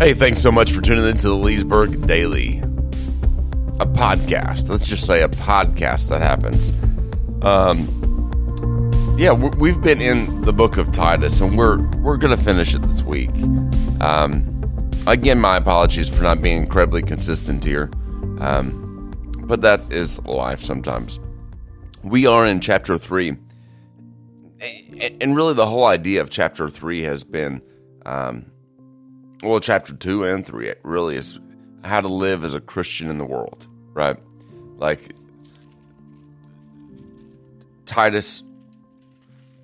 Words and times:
Hey, 0.00 0.14
thanks 0.14 0.40
so 0.40 0.50
much 0.50 0.72
for 0.72 0.80
tuning 0.80 1.04
into 1.04 1.28
the 1.28 1.36
Leesburg 1.36 2.06
Daily, 2.06 2.60
a 3.80 3.84
podcast. 3.84 4.70
Let's 4.70 4.88
just 4.88 5.06
say 5.06 5.20
a 5.20 5.28
podcast 5.28 6.08
that 6.08 6.22
happens. 6.22 6.72
Um, 7.44 7.86
yeah, 9.18 9.32
we've 9.32 9.78
been 9.82 10.00
in 10.00 10.40
the 10.40 10.54
book 10.54 10.78
of 10.78 10.90
Titus, 10.90 11.40
and 11.40 11.54
we're 11.58 11.86
we're 11.98 12.16
gonna 12.16 12.38
finish 12.38 12.74
it 12.74 12.80
this 12.80 13.02
week. 13.02 13.28
Um, 14.00 14.90
again, 15.06 15.38
my 15.38 15.58
apologies 15.58 16.08
for 16.08 16.22
not 16.22 16.40
being 16.40 16.56
incredibly 16.56 17.02
consistent 17.02 17.62
here, 17.62 17.90
um, 18.38 19.12
but 19.40 19.60
that 19.60 19.82
is 19.92 20.18
life 20.22 20.62
sometimes. 20.62 21.20
We 22.02 22.24
are 22.24 22.46
in 22.46 22.60
chapter 22.60 22.96
three, 22.96 23.36
and 25.20 25.36
really 25.36 25.52
the 25.52 25.66
whole 25.66 25.84
idea 25.84 26.22
of 26.22 26.30
chapter 26.30 26.70
three 26.70 27.02
has 27.02 27.22
been. 27.22 27.60
Um, 28.06 28.46
well, 29.42 29.60
chapter 29.60 29.94
two 29.94 30.24
and 30.24 30.44
three 30.44 30.72
really 30.82 31.16
is 31.16 31.38
how 31.84 32.00
to 32.00 32.08
live 32.08 32.44
as 32.44 32.54
a 32.54 32.60
Christian 32.60 33.08
in 33.08 33.18
the 33.18 33.24
world, 33.24 33.66
right? 33.92 34.16
Like 34.76 35.14
Titus 37.86 38.42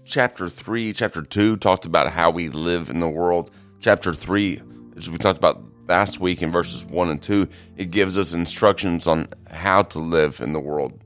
chapter 0.05 0.49
three, 0.49 0.93
chapter 0.93 1.23
two 1.23 1.57
talked 1.57 1.85
about 1.85 2.13
how 2.13 2.31
we 2.31 2.49
live 2.49 2.89
in 2.89 3.01
the 3.01 3.09
world. 3.09 3.51
Chapter 3.81 4.15
three, 4.15 4.61
as 4.97 5.11
we 5.11 5.19
talked 5.19 5.39
about 5.39 5.63
last 5.89 6.21
week 6.21 6.43
in 6.43 6.51
verses 6.51 6.85
one 6.87 7.11
and 7.11 7.23
two, 7.23 7.49
it 7.77 7.91
gives 7.91 8.17
us 8.17 8.33
instructions 8.33 9.07
on 9.07 9.29
how 9.51 9.83
to 9.83 9.99
live 9.99 10.41
in 10.41 10.53
the 10.53 10.61
world. 10.61 10.99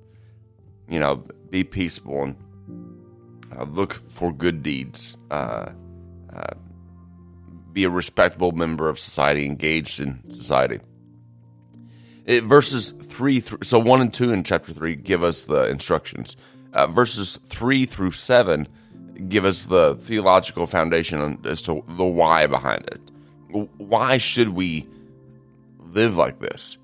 You 0.88 1.01
know, 1.01 1.24
be 1.51 1.65
peaceable 1.65 2.23
and 2.23 2.37
uh, 3.57 3.65
look 3.65 4.01
for 4.09 4.32
good 4.32 4.62
deeds. 4.62 5.16
Uh, 5.30 5.71
uh, 6.32 6.55
be 7.73 7.84
a 7.84 7.91
respectable 7.91 8.52
member 8.52 8.88
of 8.88 8.98
society, 8.98 9.47
engaged 9.47 10.01
in 10.01 10.29
society. 10.30 10.80
It, 12.24 12.45
verses 12.45 12.90
3 12.90 13.40
through, 13.40 13.59
so 13.62 13.79
1 13.79 14.01
and 14.01 14.12
2 14.12 14.32
in 14.32 14.45
chapter 14.45 14.73
3 14.73 14.96
give 14.96 15.23
us 15.23 15.45
the 15.45 15.68
instructions. 15.68 16.37
Uh, 16.73 16.87
verses 16.87 17.38
3 17.46 17.87
through 17.87 18.12
7 18.12 18.68
give 19.29 19.45
us 19.45 19.66
the 19.66 19.96
theological 19.96 20.66
foundation 20.66 21.38
as 21.45 21.62
to 21.62 21.85
the 21.88 22.04
why 22.04 22.46
behind 22.46 22.87
it. 22.87 23.01
Why 23.79 24.18
should 24.18 24.51
we 24.51 24.88
live 25.79 26.16
like 26.16 26.38
this? 26.38 26.79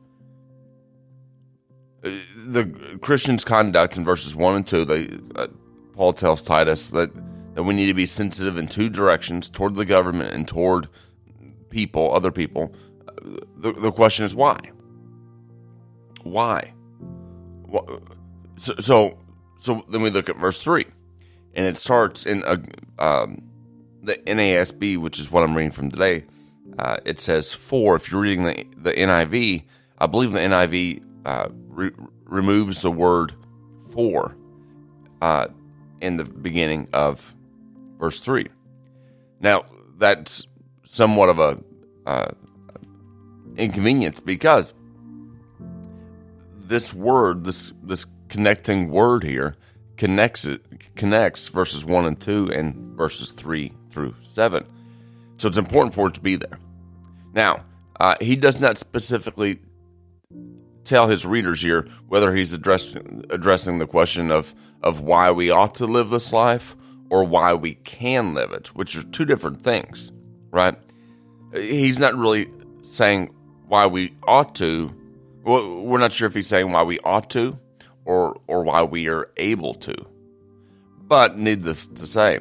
Uh, 2.05 2.11
the 2.47 2.98
Christian's 3.00 3.45
conduct 3.45 3.97
in 3.97 4.05
verses 4.05 4.34
1 4.34 4.55
and 4.55 4.67
2, 4.67 4.84
they, 4.84 5.19
uh, 5.37 5.47
Paul 5.95 6.12
tells 6.12 6.43
Titus 6.43 6.91
that 6.91 7.11
that 7.57 7.62
we 7.62 7.73
need 7.73 7.87
to 7.87 7.95
be 7.95 8.05
sensitive 8.05 8.59
in 8.59 8.69
two 8.69 8.91
directions 8.91 9.49
toward 9.49 9.77
the 9.77 9.87
government 9.87 10.35
and 10.35 10.47
toward 10.47 10.89
people, 11.71 12.15
other 12.15 12.31
people. 12.31 12.75
The, 13.57 13.73
the 13.73 13.91
question 13.91 14.27
is 14.27 14.35
why? 14.35 14.61
Why? 16.23 16.75
So, 18.57 18.75
so, 18.79 19.19
so 19.59 19.87
then 19.89 20.03
we 20.03 20.11
look 20.11 20.29
at 20.29 20.37
verse 20.37 20.59
3, 20.59 20.84
and 21.55 21.65
it 21.65 21.79
starts 21.79 22.27
in 22.27 22.43
a, 22.47 22.61
um, 23.03 23.49
the 24.03 24.17
NASB, 24.27 24.99
which 24.99 25.19
is 25.19 25.31
what 25.31 25.43
I'm 25.43 25.57
reading 25.57 25.73
from 25.73 25.91
today. 25.91 26.27
Uh, 26.79 26.99
it 27.07 27.21
says 27.21 27.55
for. 27.55 27.97
If 27.97 28.12
you're 28.12 28.21
reading 28.21 28.45
the, 28.45 28.67
the 28.77 28.93
NIV, 28.93 29.65
I 29.97 30.07
believe 30.07 30.33
the 30.33 30.41
NIV 30.41 31.03
uh, 31.25 31.49
re- 31.69 31.93
removes 32.25 32.83
the 32.83 32.91
word 32.91 33.33
for 33.95 34.37
uh, 35.23 35.47
in 36.03 36.19
the 36.19 36.25
beginning 36.25 36.89
of 36.93 37.33
verse 37.98 38.20
3. 38.20 38.47
Now, 39.41 39.64
that's 39.98 40.47
somewhat 40.84 41.28
of 41.28 41.39
a 41.39 41.58
uh, 42.06 42.28
inconvenience 43.56 44.20
because 44.20 44.75
this 46.58 46.92
word, 46.92 47.44
this 47.44 47.72
this 47.82 48.06
connecting 48.28 48.91
word 48.91 49.22
here, 49.22 49.56
connects 49.97 50.44
it 50.44 50.62
connects 50.97 51.48
verses 51.48 51.84
one 51.84 52.06
and 52.06 52.21
two 52.21 52.50
and 52.53 52.97
verses 52.97 53.31
three 53.31 53.72
through 53.91 54.15
seven. 54.22 54.65
So 55.38 55.48
it's 55.48 55.56
important 55.56 55.94
for 55.94 56.09
it 56.09 56.15
to 56.15 56.21
be 56.21 56.37
there. 56.37 56.59
Now, 57.34 57.65
uh, 58.00 58.16
he 58.21 58.37
does 58.37 58.59
not 58.60 58.78
specifically 58.78 59.60
tell 60.84 61.09
his 61.09 61.26
readers 61.26 61.60
here 61.60 61.88
whether 62.09 62.34
he's 62.34 62.53
addressing 62.53 63.25
addressing 63.31 63.78
the 63.78 63.87
question 63.87 64.31
of 64.31 64.54
of 64.82 65.00
why 65.00 65.31
we 65.31 65.50
ought 65.50 65.75
to 65.76 65.87
live 65.87 66.10
this 66.10 66.32
life 66.32 66.76
or 67.11 67.25
why 67.25 67.55
we 67.55 67.75
can 67.75 68.34
live 68.34 68.53
it, 68.53 68.69
which 68.69 68.97
are 68.97 69.03
two 69.03 69.25
different 69.25 69.62
things, 69.62 70.12
right? 70.50 70.77
He's 71.53 71.99
not 71.99 72.15
really 72.15 72.50
saying 72.83 73.34
why 73.69 73.87
we 73.87 74.15
ought 74.27 74.55
to. 74.56 74.94
Well, 75.45 75.83
we're 75.83 75.99
not 75.99 76.12
sure 76.12 76.27
if 76.27 76.34
he's 76.34 76.47
saying 76.47 76.71
why 76.72 76.83
we 76.83 76.99
ought 77.00 77.31
to 77.31 77.59
or 78.05 78.41
or 78.47 78.62
why 78.65 78.83
we 78.83 79.09
are 79.09 79.31
able 79.37 79.75
to. 79.75 79.95
But 81.09 81.39
needless 81.39 81.87
to 81.87 82.06
say, 82.06 82.41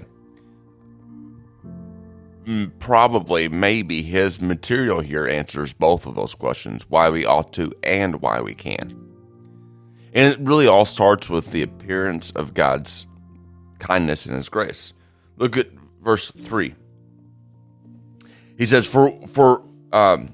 probably 2.80 3.48
maybe 3.48 4.02
his 4.02 4.42
material 4.42 5.02
here 5.02 5.28
answers 5.28 5.74
both 5.74 6.06
of 6.06 6.16
those 6.16 6.36
questions, 6.36 6.86
why 6.90 7.10
we 7.10 7.26
ought 7.26 7.54
to 7.54 7.74
and 7.84 8.22
why 8.22 8.42
we 8.42 8.56
can. 8.56 9.02
And 10.14 10.32
it 10.32 10.40
really 10.40 10.68
all 10.68 10.86
starts 10.86 11.30
with 11.30 11.52
the 11.52 11.62
appearance 11.62 12.32
of 12.32 12.54
God's 12.54 13.06
kindness 13.80 14.26
and 14.26 14.36
his 14.36 14.50
grace. 14.50 14.94
Look 15.38 15.58
at 15.58 15.68
verse 16.02 16.32
3. 16.32 16.76
He 18.58 18.66
says, 18.66 18.88
For, 18.88 19.12
for, 19.28 19.64
um, 19.92 20.34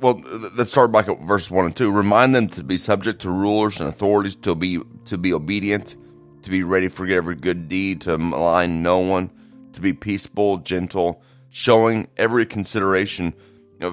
well, 0.00 0.20
let's 0.54 0.70
start 0.70 0.92
back 0.92 1.08
at 1.08 1.20
verse 1.22 1.50
1 1.50 1.66
and 1.66 1.76
2. 1.76 1.90
Remind 1.90 2.34
them 2.34 2.48
to 2.48 2.62
be 2.62 2.76
subject 2.76 3.22
to 3.22 3.30
rulers 3.30 3.80
and 3.80 3.88
authorities, 3.88 4.36
to 4.36 4.54
be, 4.54 4.80
to 5.06 5.18
be 5.18 5.32
obedient, 5.32 5.96
to 6.42 6.50
be 6.50 6.62
ready 6.62 6.88
for 6.88 7.06
every 7.06 7.36
good 7.36 7.68
deed, 7.68 8.02
to 8.02 8.18
malign 8.18 8.82
no 8.82 8.98
one, 8.98 9.30
to 9.72 9.80
be 9.80 9.92
peaceable, 9.92 10.58
gentle, 10.58 11.22
showing 11.50 12.08
every 12.16 12.46
consideration 12.46 13.34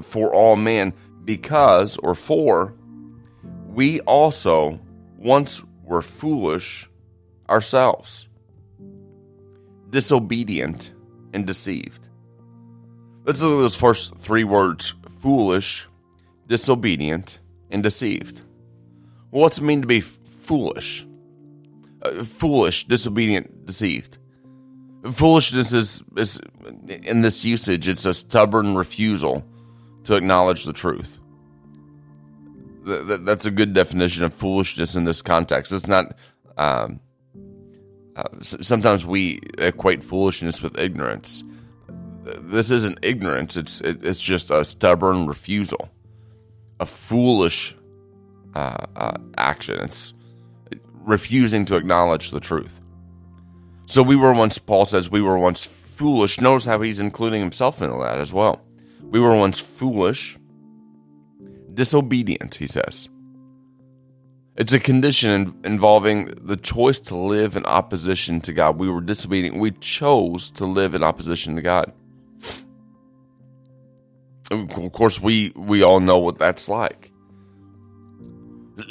for 0.02 0.34
all 0.34 0.56
men, 0.56 0.94
because, 1.26 1.98
or 1.98 2.16
for, 2.16 2.74
we 3.68 4.00
also 4.02 4.80
once 5.18 5.64
were 5.84 6.02
foolish 6.02 6.89
ourselves, 7.50 8.28
disobedient 9.90 10.94
and 11.34 11.46
deceived. 11.46 12.08
Let's 13.26 13.42
look 13.42 13.58
at 13.58 13.62
those 13.62 13.76
first 13.76 14.16
three 14.18 14.44
words 14.44 14.94
foolish, 15.20 15.88
disobedient, 16.48 17.40
and 17.70 17.84
deceived. 17.84 18.42
Well, 19.32 19.42
what's 19.42 19.58
it 19.58 19.64
mean 19.64 19.82
to 19.82 19.88
be 19.88 19.98
f- 19.98 20.18
foolish? 20.26 21.06
Uh, 22.02 22.24
foolish, 22.24 22.88
disobedient, 22.88 23.66
deceived. 23.66 24.18
Foolishness 25.12 25.74
is, 25.74 26.04
is, 26.16 26.40
in 26.88 27.22
this 27.22 27.46
usage, 27.46 27.88
it's 27.88 28.06
a 28.06 28.14
stubborn 28.14 28.76
refusal 28.76 29.46
to 30.06 30.16
acknowledge 30.16 30.66
the 30.66 30.74
truth. 30.74 31.20
that's 32.86 33.46
a 33.46 33.52
good 33.52 33.74
definition 33.74 34.24
of 34.24 34.34
foolishness 34.34 34.96
in 34.96 35.04
this 35.04 35.22
context. 35.22 35.72
It's 35.72 35.88
not 35.88 36.16
um, 36.58 37.00
sometimes 38.42 39.06
we 39.06 39.40
equate 39.58 40.04
foolishness 40.04 40.62
with 40.62 40.80
ignorance. 40.80 41.44
This 42.24 42.72
isn't 42.72 43.00
ignorance. 43.02 43.58
It's 43.58 43.82
it's 43.82 44.20
just 44.20 44.52
a 44.52 44.64
stubborn 44.66 45.26
refusal, 45.26 45.90
a 46.80 46.86
foolish 46.86 47.76
uh, 48.56 48.86
uh, 48.96 49.18
action. 49.38 49.80
It's 49.82 50.14
refusing 51.06 51.66
to 51.66 51.76
acknowledge 51.76 52.32
the 52.32 52.40
truth. 52.40 52.82
So 53.86 54.04
we 54.04 54.16
were 54.16 54.34
once. 54.34 54.58
Paul 54.58 54.86
says 54.86 55.10
we 55.10 55.22
were 55.22 55.38
once 55.38 55.64
foolish. 55.66 56.40
Notice 56.40 56.66
how 56.66 56.82
he's 56.82 57.00
including 57.00 57.42
himself 57.42 57.82
in 57.82 57.90
that 58.00 58.18
as 58.20 58.32
well. 58.32 58.62
We 59.02 59.20
were 59.20 59.36
once 59.36 59.60
foolish, 59.60 60.38
disobedient. 61.74 62.56
He 62.56 62.68
says 62.68 63.10
it's 64.60 64.74
a 64.74 64.80
condition 64.80 65.58
involving 65.64 66.26
the 66.42 66.58
choice 66.58 67.00
to 67.00 67.16
live 67.16 67.56
in 67.56 67.66
opposition 67.66 68.42
to 68.42 68.52
God. 68.52 68.78
We 68.78 68.90
were 68.90 69.00
disobedient. 69.00 69.58
We 69.58 69.72
chose 69.72 70.52
to 70.52 70.66
live 70.66 70.94
in 70.96 71.02
opposition 71.02 71.56
to 71.56 71.62
God. 71.62 71.94
Of 74.52 74.92
course, 74.92 75.22
we, 75.22 75.54
we 75.56 75.82
all 75.82 76.02
know 76.02 76.18
what 76.18 76.40
that's 76.40 76.68
like. 76.68 77.14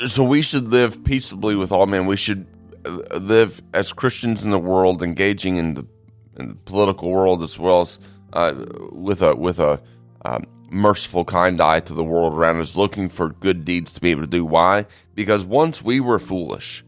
So 0.06 0.24
we 0.24 0.40
should 0.40 0.68
live 0.68 1.04
peaceably 1.04 1.54
with 1.54 1.70
all 1.70 1.86
men. 1.86 2.06
We 2.06 2.16
should 2.16 2.46
uh, 2.86 3.18
live 3.18 3.60
as 3.74 3.92
Christians 3.92 4.44
in 4.44 4.50
the 4.50 4.58
world, 4.58 5.02
engaging 5.02 5.56
in 5.56 5.74
the, 5.74 5.86
in 6.38 6.48
the 6.48 6.54
political 6.54 7.10
world 7.10 7.42
as 7.42 7.58
well 7.58 7.82
as 7.82 7.98
uh, 8.32 8.54
with 8.92 9.20
a 9.20 9.34
with 9.34 9.58
a 9.58 9.80
um, 10.24 10.44
merciful, 10.70 11.24
kind 11.24 11.60
eye 11.60 11.80
to 11.80 11.94
the 11.94 12.04
world 12.04 12.34
around 12.34 12.60
us, 12.60 12.76
looking 12.76 13.08
for 13.08 13.30
good 13.30 13.64
deeds 13.64 13.92
to 13.92 14.00
be 14.00 14.10
able 14.10 14.22
to 14.22 14.28
do. 14.28 14.44
Why? 14.44 14.86
Because 15.14 15.44
once 15.44 15.82
we 15.82 16.00
were 16.00 16.18
foolish, 16.18 16.84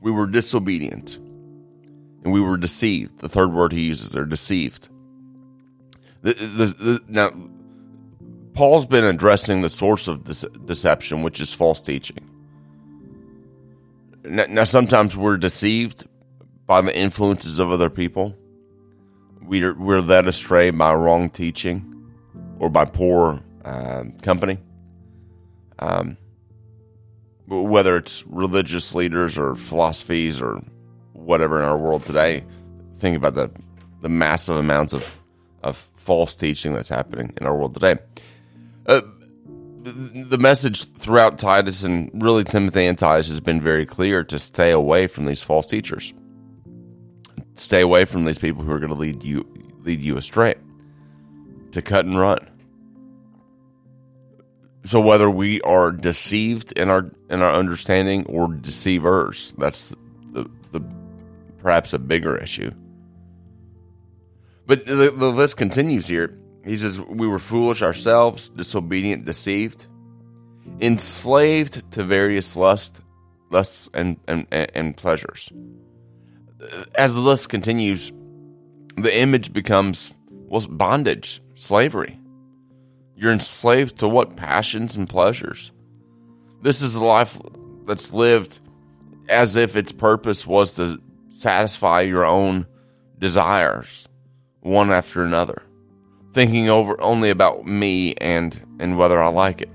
we 0.00 0.10
were 0.10 0.26
disobedient, 0.26 1.16
and 1.16 2.32
we 2.32 2.40
were 2.40 2.56
deceived. 2.56 3.20
The 3.20 3.28
third 3.28 3.52
word 3.52 3.72
he 3.72 3.82
uses 3.82 4.14
are 4.16 4.26
deceived. 4.26 4.88
The, 6.22 6.32
the, 6.32 6.66
the, 6.66 7.00
now, 7.08 7.30
Paul's 8.54 8.86
been 8.86 9.04
addressing 9.04 9.62
the 9.62 9.68
source 9.68 10.08
of 10.08 10.24
this 10.24 10.44
deception, 10.64 11.22
which 11.22 11.40
is 11.40 11.52
false 11.52 11.80
teaching. 11.80 12.30
Now, 14.24 14.46
now, 14.48 14.64
sometimes 14.64 15.16
we're 15.16 15.36
deceived 15.36 16.06
by 16.66 16.80
the 16.80 16.96
influences 16.96 17.58
of 17.58 17.70
other 17.70 17.90
people. 17.90 18.36
We're, 19.42 19.74
we're 19.74 20.00
led 20.00 20.26
astray 20.26 20.70
by 20.70 20.94
wrong 20.94 21.28
teaching 21.28 21.93
or 22.58 22.68
by 22.70 22.84
poor 22.84 23.40
uh, 23.64 24.04
company. 24.22 24.58
Um, 25.78 26.16
whether 27.46 27.96
it's 27.96 28.26
religious 28.26 28.94
leaders 28.94 29.36
or 29.36 29.54
philosophies 29.54 30.40
or 30.40 30.62
whatever 31.12 31.58
in 31.58 31.68
our 31.68 31.76
world 31.76 32.04
today, 32.04 32.44
think 32.96 33.16
about 33.16 33.34
the 33.34 33.50
the 34.00 34.08
massive 34.08 34.56
amounts 34.56 34.92
of 34.92 35.18
of 35.62 35.88
false 35.96 36.36
teaching 36.36 36.74
that's 36.74 36.88
happening 36.88 37.32
in 37.40 37.46
our 37.46 37.56
world 37.56 37.74
today. 37.74 37.96
Uh, 38.86 39.00
the 39.84 40.38
message 40.38 40.90
throughout 40.94 41.38
Titus 41.38 41.84
and 41.84 42.10
really 42.14 42.44
Timothy 42.44 42.86
and 42.86 42.96
Titus 42.96 43.28
has 43.28 43.40
been 43.40 43.60
very 43.60 43.84
clear 43.84 44.24
to 44.24 44.38
stay 44.38 44.70
away 44.70 45.06
from 45.06 45.26
these 45.26 45.42
false 45.42 45.66
teachers. 45.66 46.14
Stay 47.54 47.82
away 47.82 48.06
from 48.06 48.24
these 48.24 48.38
people 48.38 48.62
who 48.62 48.72
are 48.72 48.78
going 48.78 48.92
to 48.92 48.98
lead 48.98 49.22
you 49.22 49.46
lead 49.82 50.00
you 50.00 50.16
astray. 50.16 50.54
To 51.74 51.82
cut 51.82 52.06
and 52.06 52.16
run. 52.16 52.38
So 54.84 55.00
whether 55.00 55.28
we 55.28 55.60
are 55.62 55.90
deceived 55.90 56.70
in 56.72 56.88
our 56.88 57.10
in 57.28 57.42
our 57.42 57.52
understanding 57.52 58.26
or 58.26 58.46
deceivers, 58.46 59.52
that's 59.58 59.88
the, 60.32 60.48
the 60.70 60.80
perhaps 61.58 61.92
a 61.92 61.98
bigger 61.98 62.36
issue. 62.36 62.70
But 64.68 64.86
the, 64.86 65.12
the 65.16 65.32
list 65.32 65.56
continues 65.56 66.06
here. 66.06 66.38
He 66.64 66.76
says, 66.76 67.00
We 67.00 67.26
were 67.26 67.40
foolish 67.40 67.82
ourselves, 67.82 68.50
disobedient, 68.50 69.24
deceived, 69.24 69.86
enslaved 70.80 71.90
to 71.90 72.04
various 72.04 72.54
lusts, 72.54 73.00
lusts 73.50 73.90
and, 73.92 74.18
and, 74.28 74.46
and 74.52 74.96
pleasures. 74.96 75.50
As 76.94 77.14
the 77.14 77.20
list 77.20 77.48
continues, 77.48 78.12
the 78.96 79.18
image 79.18 79.52
becomes 79.52 80.14
well, 80.30 80.64
bondage, 80.68 81.42
slavery. 81.54 82.18
You're 83.16 83.32
enslaved 83.32 83.98
to 83.98 84.08
what? 84.08 84.36
Passions 84.36 84.96
and 84.96 85.08
pleasures. 85.08 85.72
This 86.62 86.82
is 86.82 86.94
a 86.94 87.04
life 87.04 87.38
that's 87.86 88.12
lived 88.12 88.60
as 89.28 89.56
if 89.56 89.76
its 89.76 89.92
purpose 89.92 90.46
was 90.46 90.74
to 90.74 91.00
satisfy 91.30 92.02
your 92.02 92.24
own 92.24 92.66
desires, 93.18 94.08
one 94.60 94.90
after 94.90 95.22
another, 95.22 95.62
thinking 96.32 96.68
over 96.68 97.00
only 97.00 97.30
about 97.30 97.66
me 97.66 98.14
and 98.16 98.60
and 98.78 98.96
whether 98.96 99.22
I 99.22 99.28
like 99.28 99.60
it. 99.60 99.70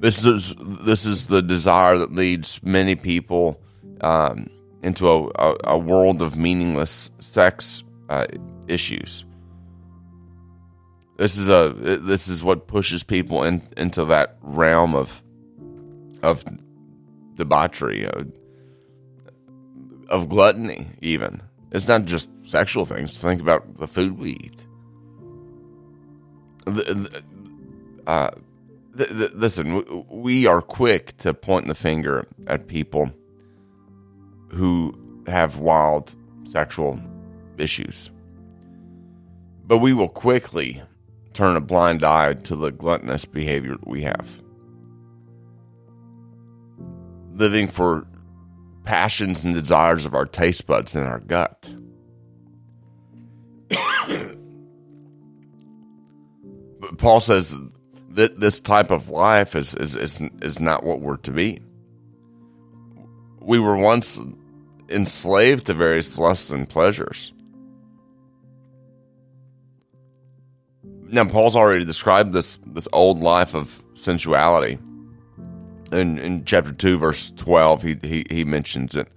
This 0.00 0.24
is 0.24 0.54
this 0.60 1.06
is 1.06 1.26
the 1.26 1.42
desire 1.42 1.98
that 1.98 2.12
leads 2.12 2.62
many 2.62 2.96
people 2.96 3.60
um, 4.02 4.48
into 4.82 5.08
a, 5.08 5.26
a, 5.36 5.56
a, 5.64 5.78
world 5.78 6.22
of 6.22 6.36
meaningless 6.36 7.10
sex 7.18 7.82
uh, 8.08 8.26
issues. 8.68 9.25
This 11.16 11.38
is 11.38 11.48
a 11.48 11.70
this 11.70 12.28
is 12.28 12.42
what 12.42 12.66
pushes 12.66 13.02
people 13.02 13.42
in, 13.42 13.66
into 13.76 14.04
that 14.06 14.36
realm 14.42 14.94
of 14.94 15.22
of 16.22 16.44
debauchery, 17.34 18.06
of, 18.06 18.32
of 20.08 20.28
gluttony. 20.28 20.88
Even 21.00 21.42
it's 21.72 21.88
not 21.88 22.04
just 22.04 22.30
sexual 22.44 22.84
things. 22.84 23.16
Think 23.16 23.40
about 23.40 23.78
the 23.78 23.86
food 23.86 24.18
we 24.18 24.32
eat. 24.32 24.66
Uh, 28.06 28.30
listen, 28.94 30.04
we 30.10 30.46
are 30.46 30.60
quick 30.60 31.16
to 31.18 31.32
point 31.32 31.66
the 31.66 31.74
finger 31.74 32.26
at 32.46 32.66
people 32.68 33.10
who 34.50 34.94
have 35.26 35.56
wild 35.56 36.14
sexual 36.50 37.00
issues, 37.56 38.10
but 39.66 39.78
we 39.78 39.92
will 39.92 40.08
quickly 40.08 40.82
turn 41.36 41.54
a 41.54 41.60
blind 41.60 42.02
eye 42.02 42.32
to 42.32 42.56
the 42.56 42.70
gluttonous 42.70 43.26
behavior 43.26 43.76
we 43.84 44.02
have. 44.02 44.42
Living 47.34 47.68
for 47.68 48.06
passions 48.84 49.44
and 49.44 49.52
desires 49.54 50.06
of 50.06 50.14
our 50.14 50.24
taste 50.24 50.66
buds 50.66 50.96
and 50.96 51.06
our 51.06 51.20
gut. 51.20 51.70
but 56.80 56.96
Paul 56.96 57.20
says 57.20 57.54
that 58.10 58.40
this 58.40 58.58
type 58.58 58.90
of 58.90 59.10
life 59.10 59.54
is, 59.54 59.74
is, 59.74 59.94
is, 59.94 60.18
is 60.40 60.58
not 60.58 60.84
what 60.84 61.02
we're 61.02 61.18
to 61.18 61.32
be. 61.32 61.60
We 63.42 63.58
were 63.58 63.76
once 63.76 64.18
enslaved 64.88 65.66
to 65.66 65.74
various 65.74 66.16
lusts 66.16 66.48
and 66.48 66.66
pleasures. 66.66 67.34
Now 71.08 71.24
Paul's 71.24 71.56
already 71.56 71.84
described 71.84 72.32
this 72.32 72.58
this 72.66 72.88
old 72.92 73.20
life 73.20 73.54
of 73.54 73.82
sensuality. 73.94 74.78
In 75.92 76.18
in 76.18 76.44
chapter 76.44 76.72
two, 76.72 76.98
verse 76.98 77.30
twelve, 77.32 77.82
he 77.82 77.96
he, 78.02 78.24
he 78.30 78.44
mentions 78.44 78.96
it. 78.96 79.08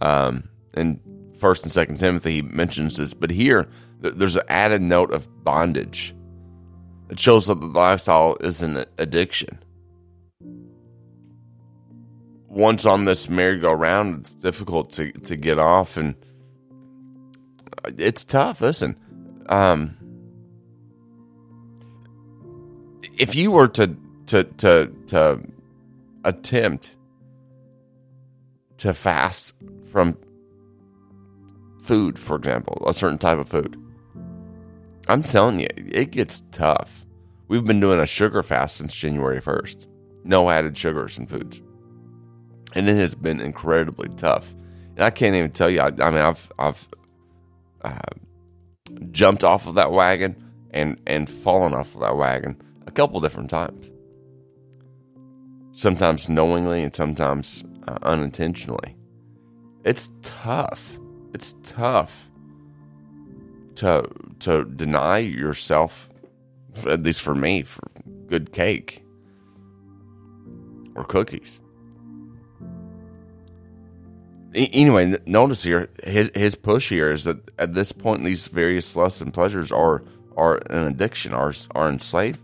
Um, 0.00 0.48
in 0.74 1.00
First 1.38 1.64
and 1.64 1.72
Second 1.72 1.98
Timothy, 1.98 2.36
he 2.36 2.42
mentions 2.42 2.96
this, 2.96 3.14
but 3.14 3.30
here 3.30 3.68
there's 4.00 4.36
an 4.36 4.42
added 4.48 4.82
note 4.82 5.12
of 5.12 5.28
bondage. 5.44 6.14
It 7.10 7.18
shows 7.18 7.46
that 7.46 7.60
the 7.60 7.66
lifestyle 7.66 8.36
is 8.40 8.62
an 8.62 8.84
addiction. 8.96 9.58
Once 12.48 12.86
on 12.86 13.04
this 13.04 13.28
merry-go-round, 13.28 14.20
it's 14.20 14.34
difficult 14.34 14.92
to 14.92 15.12
to 15.12 15.36
get 15.36 15.58
off, 15.58 15.96
and 15.96 16.14
it's 17.96 18.24
tough. 18.24 18.60
Listen, 18.60 18.96
um, 19.48 19.96
if 23.18 23.34
you 23.34 23.50
were 23.50 23.68
to 23.68 23.96
to 24.26 24.44
to 24.44 24.92
to 25.08 25.40
attempt 26.24 26.96
to 28.78 28.94
fast 28.94 29.52
from 29.90 30.16
food, 31.82 32.18
for 32.18 32.36
example, 32.36 32.84
a 32.86 32.92
certain 32.92 33.18
type 33.18 33.38
of 33.38 33.48
food, 33.48 33.76
I'm 35.08 35.22
telling 35.22 35.60
you, 35.60 35.68
it 35.76 36.12
gets 36.12 36.42
tough. 36.52 37.04
We've 37.48 37.64
been 37.64 37.80
doing 37.80 37.98
a 37.98 38.06
sugar 38.06 38.42
fast 38.42 38.76
since 38.76 38.94
January 38.94 39.40
1st. 39.40 39.86
No 40.22 40.50
added 40.50 40.76
sugars 40.76 41.16
in 41.16 41.26
foods. 41.26 41.62
And 42.74 42.88
it 42.88 42.96
has 42.96 43.14
been 43.14 43.40
incredibly 43.40 44.10
tough. 44.10 44.54
And 44.96 45.00
I 45.02 45.08
can't 45.08 45.34
even 45.34 45.50
tell 45.50 45.70
you, 45.70 45.80
I, 45.80 45.86
I 45.86 46.10
mean, 46.10 46.20
I've, 46.20 46.52
I've 46.58 46.88
uh, 47.80 47.98
jumped 49.10 49.44
off 49.44 49.66
of 49.66 49.76
that 49.76 49.90
wagon 49.90 50.44
and, 50.72 51.00
and 51.06 51.28
fallen 51.28 51.72
off 51.72 51.94
of 51.94 52.02
that 52.02 52.16
wagon 52.18 52.60
a 52.88 52.90
couple 52.90 53.20
different 53.20 53.50
times. 53.50 53.90
Sometimes 55.72 56.28
knowingly 56.28 56.82
and 56.82 56.94
sometimes 56.94 57.62
uh, 57.86 57.98
unintentionally. 58.02 58.96
It's 59.84 60.10
tough. 60.22 60.98
It's 61.34 61.54
tough 61.62 62.28
to 63.76 64.08
to 64.40 64.64
deny 64.64 65.18
yourself 65.18 66.08
at 66.86 67.02
least 67.02 67.20
for 67.20 67.34
me 67.34 67.62
for 67.62 67.82
good 68.26 68.52
cake 68.52 69.04
or 70.96 71.04
cookies. 71.04 71.60
Anyway, 74.54 75.16
notice 75.26 75.62
here 75.62 75.90
his 76.02 76.30
his 76.34 76.54
push 76.54 76.88
here 76.88 77.12
is 77.12 77.24
that 77.24 77.38
at 77.58 77.74
this 77.74 77.92
point 77.92 78.24
these 78.24 78.48
various 78.48 78.96
lusts 78.96 79.20
and 79.20 79.32
pleasures 79.32 79.70
are 79.70 80.02
are 80.36 80.56
an 80.70 80.86
addiction, 80.86 81.34
are 81.34 81.52
are 81.74 81.88
enslaved 81.88 82.40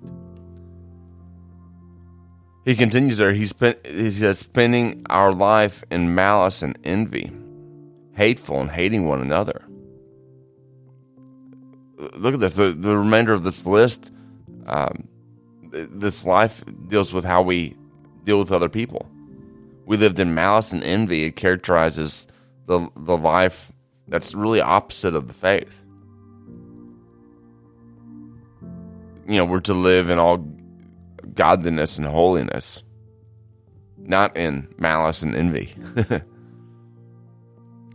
he 2.65 2.75
continues 2.75 3.19
there. 3.19 3.33
He, 3.33 3.47
spent, 3.47 3.87
he 3.87 4.11
says, 4.11 4.39
spending 4.39 5.05
our 5.11 5.33
life 5.33 5.85
in 5.91 6.15
malice 6.15 6.63
and 6.63 6.79
envy, 6.85 7.31
hateful 8.15 8.61
and 8.61 8.71
hating 8.71 9.07
one 9.07 9.21
another. 9.21 9.63
Look 11.97 12.35
at 12.35 12.41
this. 12.41 12.55
The, 12.55 12.73
the 12.73 12.97
remainder 12.97 13.33
of 13.33 13.45
this 13.45 13.67
list, 13.67 14.11
um, 14.67 15.09
this 15.71 16.25
life 16.25 16.65
deals 16.89 17.13
with 17.13 17.25
how 17.25 17.43
we 17.43 17.77
deal 18.25 18.39
with 18.39 18.53
other 18.53 18.69
people. 18.69 19.09
We 19.87 19.97
lived 19.97 20.19
in 20.19 20.35
malice 20.35 20.73
and 20.73 20.83
envy. 20.83 21.25
It 21.25 21.37
characterizes 21.37 22.27
the, 22.67 22.89
the 22.97 23.17
life 23.17 23.73
that's 24.09 24.35
really 24.35 24.61
opposite 24.61 25.15
of 25.15 25.29
the 25.29 25.35
faith. 25.35 25.85
You 29.27 29.37
know, 29.37 29.45
we're 29.45 29.61
to 29.61 29.75
live 29.75 30.11
in 30.11 30.19
all 30.19 30.39
godliness 31.35 31.99
and 31.99 32.07
holiness, 32.07 32.83
not 33.97 34.37
in 34.37 34.69
malice 34.79 35.23
and 35.23 35.35
envy. 35.35 35.75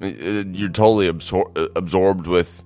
You're 0.01 0.69
totally 0.69 1.11
absor- 1.11 1.71
absorbed 1.75 2.27
with 2.27 2.63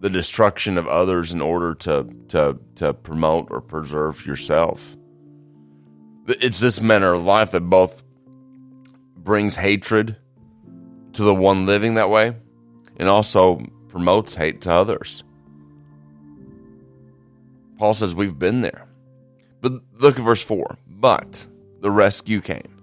the 0.00 0.10
destruction 0.10 0.78
of 0.78 0.86
others 0.86 1.32
in 1.32 1.40
order 1.40 1.74
to 1.74 2.06
to 2.28 2.58
to 2.76 2.94
promote 2.94 3.48
or 3.50 3.60
preserve 3.60 4.24
yourself. 4.26 4.96
It's 6.26 6.60
this 6.60 6.80
manner 6.80 7.14
of 7.14 7.24
life 7.24 7.52
that 7.52 7.62
both 7.62 8.02
brings 9.16 9.56
hatred 9.56 10.16
to 11.14 11.22
the 11.22 11.34
one 11.34 11.66
living 11.66 11.94
that 11.94 12.10
way 12.10 12.36
and 12.96 13.08
also 13.08 13.64
promotes 13.88 14.34
hate 14.34 14.60
to 14.62 14.72
others. 14.72 15.24
Paul 17.78 17.94
says 17.94 18.14
we've 18.14 18.38
been 18.38 18.60
there. 18.60 18.87
But 19.60 19.72
look 19.94 20.18
at 20.18 20.24
verse 20.24 20.42
4. 20.42 20.78
But 20.86 21.46
the 21.80 21.90
rescue 21.90 22.40
came. 22.40 22.76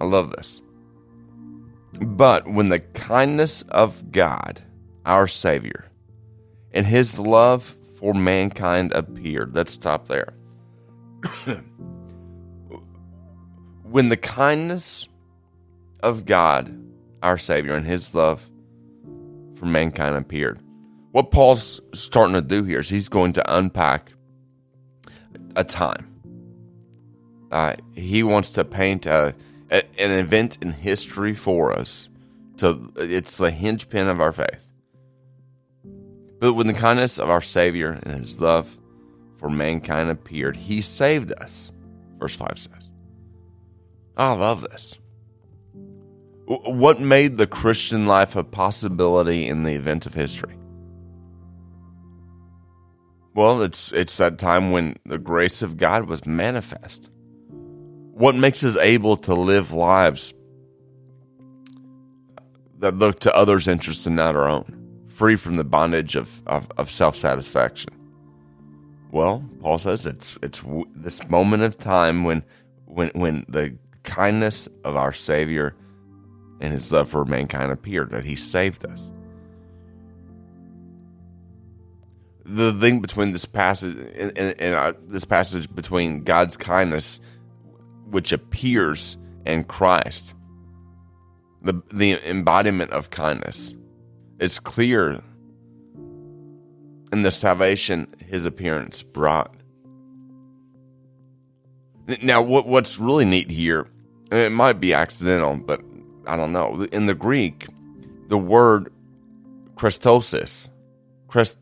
I 0.00 0.04
love 0.04 0.30
this. 0.30 0.62
But 2.00 2.48
when 2.48 2.68
the 2.68 2.78
kindness 2.78 3.62
of 3.62 4.12
God, 4.12 4.62
our 5.04 5.26
Savior, 5.26 5.86
and 6.72 6.86
his 6.86 7.18
love 7.18 7.76
for 7.98 8.14
mankind 8.14 8.92
appeared, 8.92 9.54
let's 9.54 9.72
stop 9.72 10.08
there. 10.08 10.32
when 13.82 14.08
the 14.08 14.16
kindness 14.16 15.08
of 16.02 16.24
God, 16.24 16.74
our 17.22 17.36
Savior, 17.36 17.74
and 17.74 17.86
his 17.86 18.14
love 18.14 18.48
for 19.56 19.66
mankind 19.66 20.16
appeared, 20.16 20.60
what 21.12 21.30
Paul's 21.30 21.80
starting 21.92 22.34
to 22.34 22.42
do 22.42 22.64
here 22.64 22.78
is 22.78 22.88
he's 22.88 23.08
going 23.08 23.32
to 23.34 23.54
unpack 23.56 24.12
a 25.56 25.64
time. 25.64 26.06
Uh, 27.50 27.74
he 27.94 28.22
wants 28.22 28.52
to 28.52 28.64
paint 28.64 29.06
a, 29.06 29.34
a, 29.70 29.82
an 30.00 30.10
event 30.10 30.58
in 30.62 30.70
history 30.70 31.34
for 31.34 31.72
us. 31.72 32.08
To 32.58 32.92
it's 32.96 33.38
the 33.38 33.50
hinge 33.50 33.88
pin 33.88 34.06
of 34.08 34.20
our 34.20 34.32
faith. 34.32 34.70
But 36.38 36.54
when 36.54 36.66
the 36.66 36.74
kindness 36.74 37.18
of 37.18 37.30
our 37.30 37.40
Savior 37.40 37.98
and 38.02 38.18
His 38.18 38.40
love 38.40 38.76
for 39.38 39.48
mankind 39.48 40.10
appeared, 40.10 40.56
He 40.56 40.80
saved 40.82 41.32
us. 41.32 41.72
Verse 42.18 42.36
five 42.36 42.58
says, 42.58 42.90
"I 44.16 44.32
love 44.32 44.62
this." 44.62 44.98
What 46.44 47.00
made 47.00 47.38
the 47.38 47.46
Christian 47.46 48.06
life 48.06 48.36
a 48.36 48.44
possibility 48.44 49.48
in 49.48 49.62
the 49.62 49.72
event 49.72 50.04
of 50.04 50.14
history? 50.14 50.56
Well, 53.34 53.62
it's 53.62 53.92
it's 53.92 54.16
that 54.16 54.38
time 54.38 54.72
when 54.72 54.96
the 55.06 55.18
grace 55.18 55.62
of 55.62 55.76
God 55.76 56.06
was 56.06 56.26
manifest. 56.26 57.10
What 58.12 58.34
makes 58.34 58.64
us 58.64 58.76
able 58.76 59.16
to 59.18 59.34
live 59.34 59.72
lives 59.72 60.34
that 62.78 62.96
look 62.96 63.20
to 63.20 63.34
others' 63.34 63.68
interests 63.68 64.06
and 64.06 64.16
not 64.16 64.34
our 64.34 64.48
own, 64.48 65.04
free 65.08 65.36
from 65.36 65.56
the 65.56 65.64
bondage 65.64 66.16
of, 66.16 66.42
of, 66.46 66.66
of 66.76 66.90
self 66.90 67.14
satisfaction? 67.14 67.90
Well, 69.12 69.48
Paul 69.60 69.78
says 69.78 70.06
it's 70.06 70.36
it's 70.42 70.60
this 70.94 71.28
moment 71.28 71.62
of 71.62 71.78
time 71.78 72.24
when 72.24 72.44
when 72.86 73.10
when 73.14 73.46
the 73.48 73.76
kindness 74.02 74.68
of 74.84 74.96
our 74.96 75.12
Savior 75.12 75.76
and 76.60 76.72
His 76.72 76.92
love 76.92 77.08
for 77.08 77.24
mankind 77.24 77.70
appeared 77.70 78.10
that 78.10 78.24
He 78.24 78.36
saved 78.36 78.84
us. 78.84 79.10
The 82.52 82.72
thing 82.72 83.00
between 83.00 83.30
this 83.30 83.44
passage 83.44 83.96
and, 84.16 84.36
and 84.36 84.74
uh, 84.74 84.92
this 85.06 85.24
passage 85.24 85.72
between 85.72 86.24
God's 86.24 86.56
kindness, 86.56 87.20
which 88.08 88.32
appears 88.32 89.16
in 89.46 89.64
Christ, 89.64 90.34
the 91.62 91.80
the 91.92 92.18
embodiment 92.28 92.90
of 92.90 93.10
kindness, 93.10 93.74
it's 94.40 94.58
clear 94.58 95.22
in 97.12 97.22
the 97.22 97.30
salvation 97.30 98.08
His 98.18 98.44
appearance 98.44 99.02
brought. 99.02 99.54
Now, 102.22 102.42
what 102.42 102.66
what's 102.66 102.98
really 102.98 103.24
neat 103.24 103.50
here, 103.50 103.86
it 104.32 104.50
might 104.50 104.80
be 104.80 104.92
accidental, 104.92 105.56
but 105.56 105.80
I 106.26 106.36
don't 106.36 106.52
know. 106.52 106.82
In 106.90 107.06
the 107.06 107.14
Greek, 107.14 107.68
the 108.26 108.38
word 108.38 108.92
Christosis, 109.76 110.68
Christ 111.28 111.58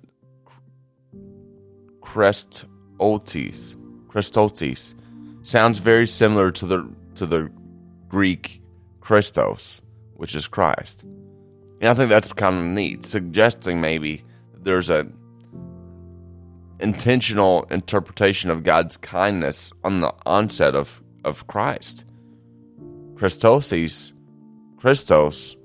Christotes. 2.08 3.76
Christotes 4.08 4.94
sounds 5.42 5.78
very 5.78 6.06
similar 6.06 6.50
to 6.52 6.66
the 6.66 6.90
to 7.16 7.26
the 7.26 7.50
Greek 8.08 8.62
Christos, 9.00 9.82
which 10.14 10.34
is 10.34 10.46
Christ. 10.46 11.02
And 11.02 11.88
I 11.88 11.94
think 11.94 12.08
that's 12.08 12.32
kind 12.32 12.56
of 12.56 12.64
neat, 12.64 13.04
suggesting 13.04 13.80
maybe 13.80 14.24
there's 14.56 14.88
a 14.88 15.06
intentional 16.80 17.64
interpretation 17.70 18.50
of 18.50 18.62
God's 18.62 18.96
kindness 18.96 19.72
on 19.84 20.00
the 20.00 20.14
onset 20.24 20.74
of, 20.74 21.02
of 21.24 21.46
Christ. 21.46 22.04
Christoses, 23.16 24.12
Christos, 24.78 25.56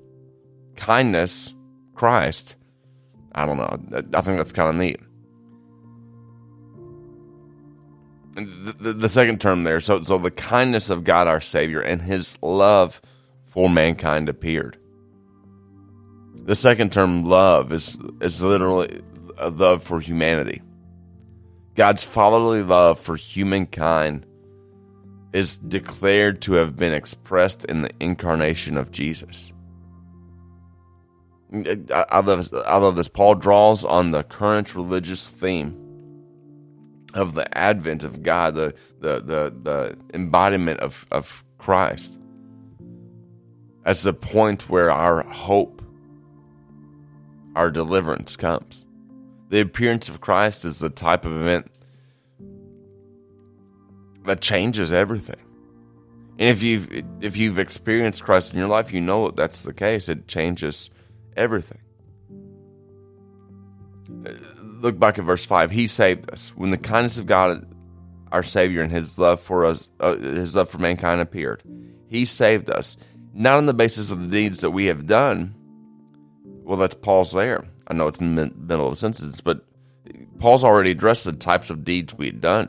kindness, 0.76 1.54
Christ. 1.94 2.56
I 3.32 3.46
don't 3.46 3.56
know. 3.56 4.02
I 4.14 4.20
think 4.20 4.38
that's 4.38 4.52
kind 4.52 4.68
of 4.68 4.76
neat. 4.76 5.00
The, 8.34 8.92
the, 8.92 9.08
second 9.08 9.40
term 9.40 9.64
there. 9.64 9.80
So, 9.80 10.02
so 10.02 10.18
the 10.18 10.30
kindness 10.30 10.90
of 10.90 11.04
God 11.04 11.28
our 11.28 11.40
Savior 11.40 11.80
and 11.80 12.02
His 12.02 12.36
love 12.42 13.00
for 13.44 13.70
mankind 13.70 14.28
appeared. 14.28 14.76
The 16.34 16.56
second 16.56 16.92
term, 16.92 17.24
love, 17.24 17.72
is 17.72 17.98
is 18.20 18.42
literally 18.42 19.02
a 19.38 19.50
love 19.50 19.82
for 19.82 20.00
humanity. 20.00 20.62
God's 21.74 22.04
fatherly 22.04 22.62
love 22.62 23.00
for 23.00 23.16
humankind 23.16 24.26
is 25.32 25.58
declared 25.58 26.42
to 26.42 26.54
have 26.54 26.76
been 26.76 26.92
expressed 26.92 27.64
in 27.64 27.82
the 27.82 27.90
incarnation 28.00 28.76
of 28.76 28.92
Jesus. 28.92 29.52
I, 31.52 32.04
I 32.08 32.20
love 32.20 32.50
I 32.66 32.76
love 32.78 32.96
this. 32.96 33.08
Paul 33.08 33.36
draws 33.36 33.84
on 33.84 34.10
the 34.10 34.24
current 34.24 34.74
religious 34.74 35.28
theme 35.28 35.83
of 37.14 37.34
the 37.34 37.56
advent 37.56 38.04
of 38.04 38.22
God, 38.22 38.54
the 38.54 38.74
the 39.00 39.20
the, 39.20 39.54
the 39.62 39.98
embodiment 40.12 40.80
of, 40.80 41.06
of 41.10 41.44
Christ. 41.58 42.18
As 43.84 44.02
the 44.02 44.14
point 44.14 44.68
where 44.68 44.90
our 44.90 45.22
hope, 45.22 45.82
our 47.54 47.70
deliverance 47.70 48.36
comes. 48.36 48.84
The 49.50 49.60
appearance 49.60 50.08
of 50.08 50.20
Christ 50.20 50.64
is 50.64 50.78
the 50.78 50.90
type 50.90 51.24
of 51.24 51.32
event 51.32 51.70
that 54.24 54.40
changes 54.40 54.90
everything. 54.90 55.36
And 56.38 56.48
if 56.48 56.62
you've 56.62 56.88
if 57.22 57.36
you've 57.36 57.58
experienced 57.58 58.24
Christ 58.24 58.52
in 58.52 58.58
your 58.58 58.68
life, 58.68 58.92
you 58.92 59.00
know 59.00 59.26
that 59.26 59.36
that's 59.36 59.62
the 59.62 59.74
case. 59.74 60.08
It 60.08 60.26
changes 60.26 60.90
everything 61.36 61.78
look 64.84 64.98
back 64.98 65.18
at 65.18 65.24
verse 65.24 65.44
5 65.44 65.70
he 65.70 65.86
saved 65.86 66.30
us. 66.30 66.52
When 66.54 66.70
the 66.70 66.78
kindness 66.78 67.18
of 67.18 67.26
god 67.26 67.66
our 68.30 68.42
savior 68.42 68.82
and 68.82 68.92
his 68.92 69.18
love 69.18 69.40
for 69.40 69.64
us 69.64 69.88
uh, 69.98 70.16
his 70.16 70.54
love 70.54 70.68
for 70.68 70.78
mankind 70.78 71.20
appeared 71.20 71.62
he 72.06 72.24
saved 72.24 72.70
us. 72.70 72.96
Not 73.32 73.56
on 73.56 73.66
the 73.66 73.74
basis 73.74 74.10
of 74.10 74.20
the 74.20 74.28
deeds 74.28 74.60
that 74.60 74.70
we 74.70 74.86
have 74.86 75.06
done. 75.06 75.56
Well 76.62 76.76
that's 76.76 76.94
paul's 76.94 77.32
there. 77.32 77.64
I 77.88 77.94
know 77.94 78.06
it's 78.06 78.20
in 78.20 78.36
the 78.36 78.52
middle 78.56 78.86
of 78.86 78.92
the 78.92 78.98
sentence 78.98 79.40
but 79.40 79.64
paul's 80.38 80.62
already 80.62 80.90
addressed 80.90 81.24
the 81.24 81.32
types 81.32 81.70
of 81.70 81.84
deeds 81.84 82.14
we 82.14 82.26
had 82.26 82.42
done. 82.42 82.68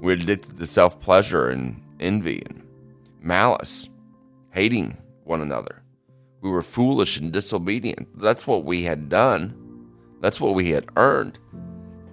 We're 0.00 0.12
addicted 0.12 0.58
to 0.58 0.66
self-pleasure 0.66 1.48
and 1.48 1.80
envy 2.00 2.42
and 2.46 2.64
malice 3.20 3.88
hating 4.50 4.98
one 5.24 5.42
another. 5.42 5.82
We 6.40 6.50
were 6.50 6.62
foolish 6.62 7.18
and 7.18 7.32
disobedient. 7.32 8.20
That's 8.20 8.46
what 8.46 8.64
we 8.64 8.82
had 8.82 9.08
done 9.08 9.67
that's 10.20 10.40
what 10.40 10.54
we 10.54 10.70
had 10.70 10.86
earned. 10.96 11.38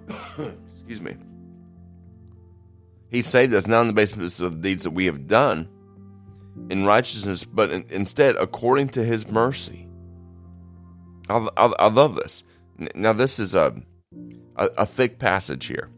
Excuse 0.66 1.00
me. 1.00 1.16
He 3.08 3.22
saved 3.22 3.54
us 3.54 3.66
not 3.66 3.80
on 3.80 3.86
the 3.86 3.92
basis 3.92 4.40
of 4.40 4.52
the 4.52 4.68
deeds 4.68 4.84
that 4.84 4.90
we 4.90 5.06
have 5.06 5.26
done 5.26 5.68
in 6.70 6.84
righteousness, 6.84 7.44
but 7.44 7.70
in, 7.70 7.84
instead 7.88 8.36
according 8.36 8.90
to 8.90 9.04
his 9.04 9.28
mercy. 9.28 9.88
I, 11.28 11.48
I, 11.56 11.66
I, 11.78 11.88
love 11.88 12.16
this. 12.16 12.44
Now, 12.94 13.12
this 13.12 13.38
is 13.38 13.54
a, 13.54 13.74
a, 14.56 14.66
a 14.78 14.86
thick 14.86 15.18
passage 15.18 15.66
here. 15.66 15.90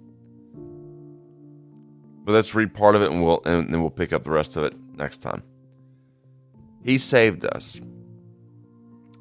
But 2.24 2.32
let's 2.32 2.54
read 2.54 2.74
part 2.74 2.94
of 2.94 3.02
it 3.02 3.10
and 3.10 3.24
we'll 3.24 3.40
and 3.46 3.72
then 3.72 3.80
we'll 3.80 3.90
pick 3.90 4.12
up 4.12 4.24
the 4.24 4.30
rest 4.30 4.56
of 4.56 4.64
it 4.64 4.74
next 4.94 5.18
time. 5.18 5.42
He 6.82 6.98
saved 6.98 7.44
us, 7.44 7.80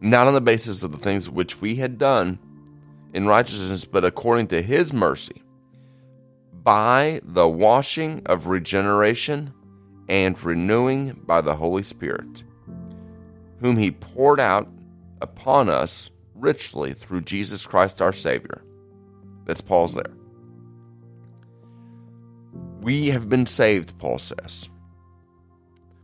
not 0.01 0.27
on 0.27 0.34
the 0.34 0.41
basis 0.41 0.84
of 0.84 0.91
the 0.91 0.98
things 0.98 1.29
which 1.29 1.62
we 1.62 1.75
had 1.75 1.98
done, 1.98 2.38
in 3.13 3.27
righteousness, 3.27 3.85
but 3.85 4.05
according 4.05 4.47
to 4.47 4.61
his 4.61 4.93
mercy, 4.93 5.43
by 6.51 7.21
the 7.23 7.47
washing 7.47 8.21
of 8.25 8.47
regeneration 8.47 9.53
and 10.09 10.41
renewing 10.43 11.19
by 11.25 11.41
the 11.41 11.55
Holy 11.55 11.83
Spirit, 11.83 12.43
whom 13.59 13.77
he 13.77 13.91
poured 13.91 14.39
out 14.39 14.67
upon 15.21 15.69
us 15.69 16.09
richly 16.35 16.93
through 16.93 17.21
Jesus 17.21 17.65
Christ 17.65 18.01
our 18.01 18.13
Savior. 18.13 18.61
Let's 19.45 19.61
pause 19.61 19.93
there. 19.93 20.11
We 22.81 23.07
have 23.07 23.29
been 23.29 23.45
saved, 23.45 23.97
Paul 23.97 24.19
says. 24.19 24.69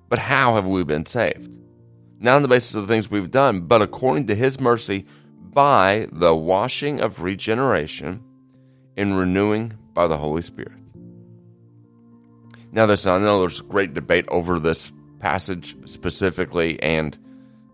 But 0.10 0.20
how 0.20 0.56
have 0.56 0.68
we 0.68 0.84
been 0.84 1.06
saved? 1.06 1.58
Not 2.20 2.36
on 2.36 2.42
the 2.42 2.48
basis 2.48 2.76
of 2.76 2.82
the 2.82 2.94
things 2.94 3.12
we've 3.12 3.32
done, 3.32 3.62
but 3.62 3.82
according 3.82 4.28
to 4.28 4.36
his 4.36 4.60
mercy 4.60 5.06
by 5.54 6.08
the 6.12 6.36
washing 6.36 7.00
of 7.00 7.22
regeneration 7.22 8.24
and 8.98 9.18
renewing 9.18 9.74
by 9.94 10.08
the 10.08 10.18
Holy 10.18 10.42
Spirit. 10.42 10.74
Now, 12.72 12.88
there's 12.88 13.06
I 13.06 13.20
know 13.20 13.40
there's 13.40 13.62
great 13.62 13.94
debate 13.94 14.26
over 14.30 14.60
this 14.60 14.92
passage 15.20 15.76
specifically 15.86 16.82
and 16.82 17.18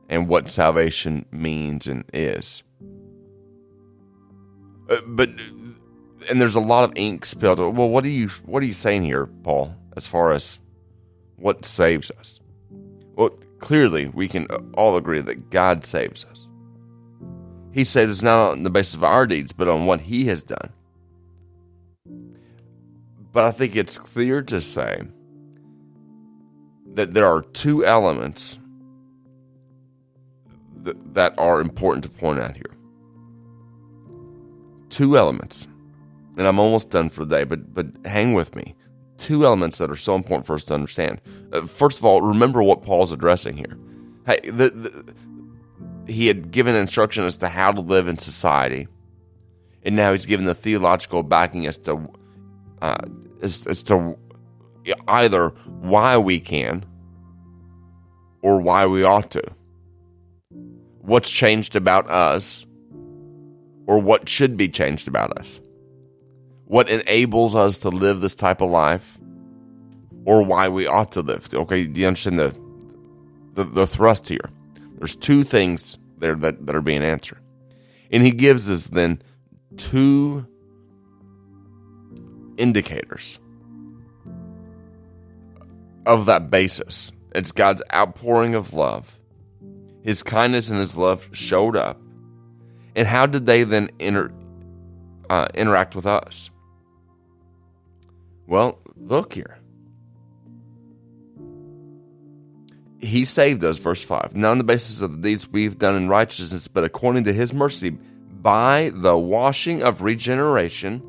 and 0.09 0.27
what 0.27 0.49
salvation 0.49 1.25
means 1.31 1.87
and 1.87 2.03
is. 2.13 2.63
Uh, 4.89 4.97
but 5.07 5.29
and 6.29 6.41
there's 6.41 6.55
a 6.55 6.59
lot 6.59 6.83
of 6.83 6.91
ink 6.97 7.25
spilled. 7.25 7.59
Well, 7.59 7.89
what 7.89 8.03
are 8.03 8.09
you 8.09 8.27
what 8.45 8.61
are 8.61 8.65
you 8.65 8.73
saying 8.73 9.03
here, 9.03 9.27
Paul? 9.27 9.73
As 9.95 10.05
far 10.05 10.33
as 10.33 10.59
what 11.37 11.63
saves 11.63 12.11
us? 12.11 12.41
Well, 13.15 13.29
clearly 13.59 14.07
we 14.07 14.27
can 14.27 14.47
all 14.73 14.97
agree 14.97 15.21
that 15.21 15.49
God 15.49 15.85
saves 15.85 16.25
us. 16.25 16.48
He 17.71 17.83
saves 17.83 18.19
us 18.19 18.23
not 18.23 18.51
on 18.51 18.63
the 18.63 18.69
basis 18.69 18.95
of 18.95 19.03
our 19.03 19.27
deeds, 19.27 19.51
but 19.51 19.67
on 19.67 19.85
what 19.85 20.01
He 20.01 20.25
has 20.25 20.43
done. 20.43 20.73
But 23.31 23.43
I 23.43 23.51
think 23.51 23.75
it's 23.75 23.97
clear 23.97 24.41
to 24.43 24.59
say 24.59 25.03
that 26.93 27.13
there 27.13 27.27
are 27.27 27.41
two 27.41 27.85
elements 27.85 28.57
that, 30.77 31.13
that 31.13 31.33
are 31.37 31.61
important 31.61 32.03
to 32.03 32.09
point 32.09 32.39
out 32.39 32.55
here. 32.55 32.75
Two 34.89 35.17
elements, 35.17 35.67
and 36.37 36.47
I'm 36.47 36.59
almost 36.59 36.89
done 36.89 37.09
for 37.09 37.23
the 37.23 37.37
day, 37.37 37.43
but 37.43 37.73
but 37.73 37.87
hang 38.05 38.33
with 38.33 38.55
me. 38.55 38.75
Two 39.17 39.45
elements 39.45 39.77
that 39.77 39.91
are 39.91 39.95
so 39.95 40.15
important 40.15 40.47
for 40.47 40.55
us 40.55 40.65
to 40.65 40.73
understand. 40.73 41.21
Uh, 41.53 41.65
first 41.65 41.99
of 41.99 42.05
all, 42.05 42.21
remember 42.21 42.63
what 42.63 42.81
Paul's 42.81 43.11
addressing 43.11 43.57
here. 43.57 43.77
Hey, 44.25 44.39
the, 44.43 44.69
the, 44.69 45.13
he 46.09 46.27
had 46.27 46.51
given 46.51 46.75
instruction 46.75 47.23
as 47.23 47.37
to 47.37 47.47
how 47.47 47.71
to 47.71 47.81
live 47.81 48.07
in 48.07 48.17
society, 48.17 48.87
and 49.83 49.95
now 49.95 50.11
he's 50.11 50.25
given 50.25 50.45
the 50.45 50.55
theological 50.55 51.23
backing 51.23 51.67
as 51.67 51.77
to 51.79 52.09
uh, 52.81 52.95
as, 53.41 53.65
as 53.67 53.83
to 53.83 54.17
either 55.07 55.49
why 55.65 56.17
we 56.17 56.39
can 56.39 56.85
or 58.41 58.59
why 58.59 58.85
we 58.85 59.03
ought 59.03 59.31
to. 59.31 59.43
What's 61.01 61.29
changed 61.29 61.75
about 61.75 62.09
us 62.09 62.65
or 63.87 63.99
what 63.99 64.29
should 64.29 64.57
be 64.57 64.69
changed 64.69 65.07
about 65.07 65.37
us? 65.37 65.59
What 66.65 66.89
enables 66.89 67.55
us 67.55 67.79
to 67.79 67.89
live 67.89 68.21
this 68.21 68.35
type 68.35 68.61
of 68.61 68.69
life 68.69 69.17
or 70.25 70.43
why 70.43 70.69
we 70.69 70.85
ought 70.85 71.11
to 71.13 71.21
live? 71.21 71.51
Okay, 71.53 71.85
do 71.85 72.01
you 72.01 72.07
understand 72.07 72.39
the, 72.39 72.55
the, 73.53 73.63
the 73.63 73.87
thrust 73.87 74.29
here? 74.29 74.49
There's 74.99 75.15
two 75.15 75.45
things 75.45 75.97
there 76.17 76.35
that, 76.35 76.65
that 76.65 76.75
are 76.75 76.81
being 76.81 77.01
answered. 77.01 77.39
And 78.11 78.21
he 78.21 78.31
gives 78.31 78.69
us 78.69 78.87
then 78.87 79.21
two 79.77 80.45
indicators 82.57 83.39
of 86.05 86.25
that 86.25 86.49
basis. 86.49 87.13
It's 87.33 87.53
God's 87.53 87.81
outpouring 87.93 88.55
of 88.55 88.73
love. 88.73 89.19
His 90.03 90.21
kindness 90.21 90.69
and 90.69 90.79
his 90.79 90.97
love 90.97 91.29
showed 91.31 91.77
up. 91.77 92.01
And 92.93 93.07
how 93.07 93.25
did 93.25 93.45
they 93.45 93.63
then 93.63 93.91
inter, 93.99 94.31
uh, 95.29 95.47
interact 95.53 95.95
with 95.95 96.05
us? 96.05 96.49
Well, 98.47 98.79
look 98.97 99.33
here. 99.33 99.58
He 102.99 103.25
saved 103.25 103.63
us, 103.63 103.77
verse 103.77 104.03
5, 104.03 104.35
not 104.35 104.51
on 104.51 104.57
the 104.57 104.63
basis 104.63 105.01
of 105.01 105.11
the 105.11 105.29
deeds 105.29 105.47
we've 105.47 105.77
done 105.77 105.95
in 105.95 106.09
righteousness, 106.09 106.67
but 106.67 106.83
according 106.83 107.23
to 107.25 107.33
his 107.33 107.53
mercy, 107.53 107.91
by 108.41 108.91
the 108.93 109.17
washing 109.17 109.81
of 109.81 110.01
regeneration 110.01 111.01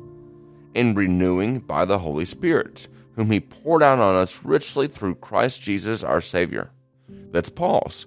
and 0.75 0.95
renewing 0.95 1.59
by 1.59 1.85
the 1.85 1.99
Holy 1.99 2.25
Spirit, 2.25 2.87
whom 3.15 3.31
he 3.31 3.39
poured 3.39 3.83
out 3.83 3.99
on 3.99 4.15
us 4.15 4.41
richly 4.43 4.87
through 4.87 5.15
Christ 5.15 5.61
Jesus 5.61 6.03
our 6.03 6.21
Savior. 6.21 6.71
That's 7.31 7.49
Paul's. 7.49 8.05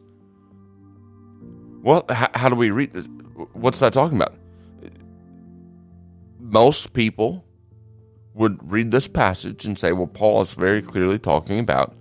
Well, 1.82 2.04
how, 2.08 2.30
how 2.34 2.48
do 2.48 2.54
we 2.54 2.70
read 2.70 2.92
this? 2.94 3.06
What's 3.52 3.80
that 3.80 3.92
talking 3.92 4.16
about? 4.16 4.34
Most 6.40 6.92
people 6.94 7.44
would 8.34 8.70
read 8.70 8.90
this 8.90 9.08
passage 9.08 9.64
and 9.64 9.78
say, 9.78 9.92
well, 9.92 10.06
Paul 10.06 10.40
is 10.40 10.54
very 10.54 10.82
clearly 10.82 11.18
talking 11.18 11.58
about 11.58 11.94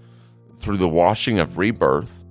through 0.64 0.78
the 0.78 0.88
washing 0.88 1.40
of 1.40 1.58
rebirth 1.58 2.24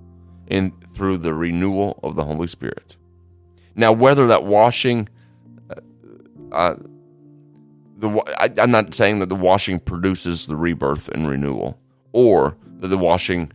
and 0.47 0.73
through 0.95 1.19
the 1.19 1.33
renewal 1.33 1.99
of 2.03 2.15
the 2.15 2.25
Holy 2.25 2.47
Spirit. 2.47 2.97
Now, 3.75 3.91
whether 3.91 4.27
that 4.27 4.43
washing, 4.43 5.07
uh, 5.69 5.75
uh 6.51 6.75
the 7.97 8.09
I, 8.39 8.51
I'm 8.57 8.71
not 8.71 8.93
saying 8.93 9.19
that 9.19 9.29
the 9.29 9.35
washing 9.35 9.79
produces 9.79 10.47
the 10.47 10.55
rebirth 10.55 11.09
and 11.09 11.27
renewal, 11.27 11.79
or 12.11 12.57
that 12.79 12.87
the 12.87 12.97
washing 12.97 13.51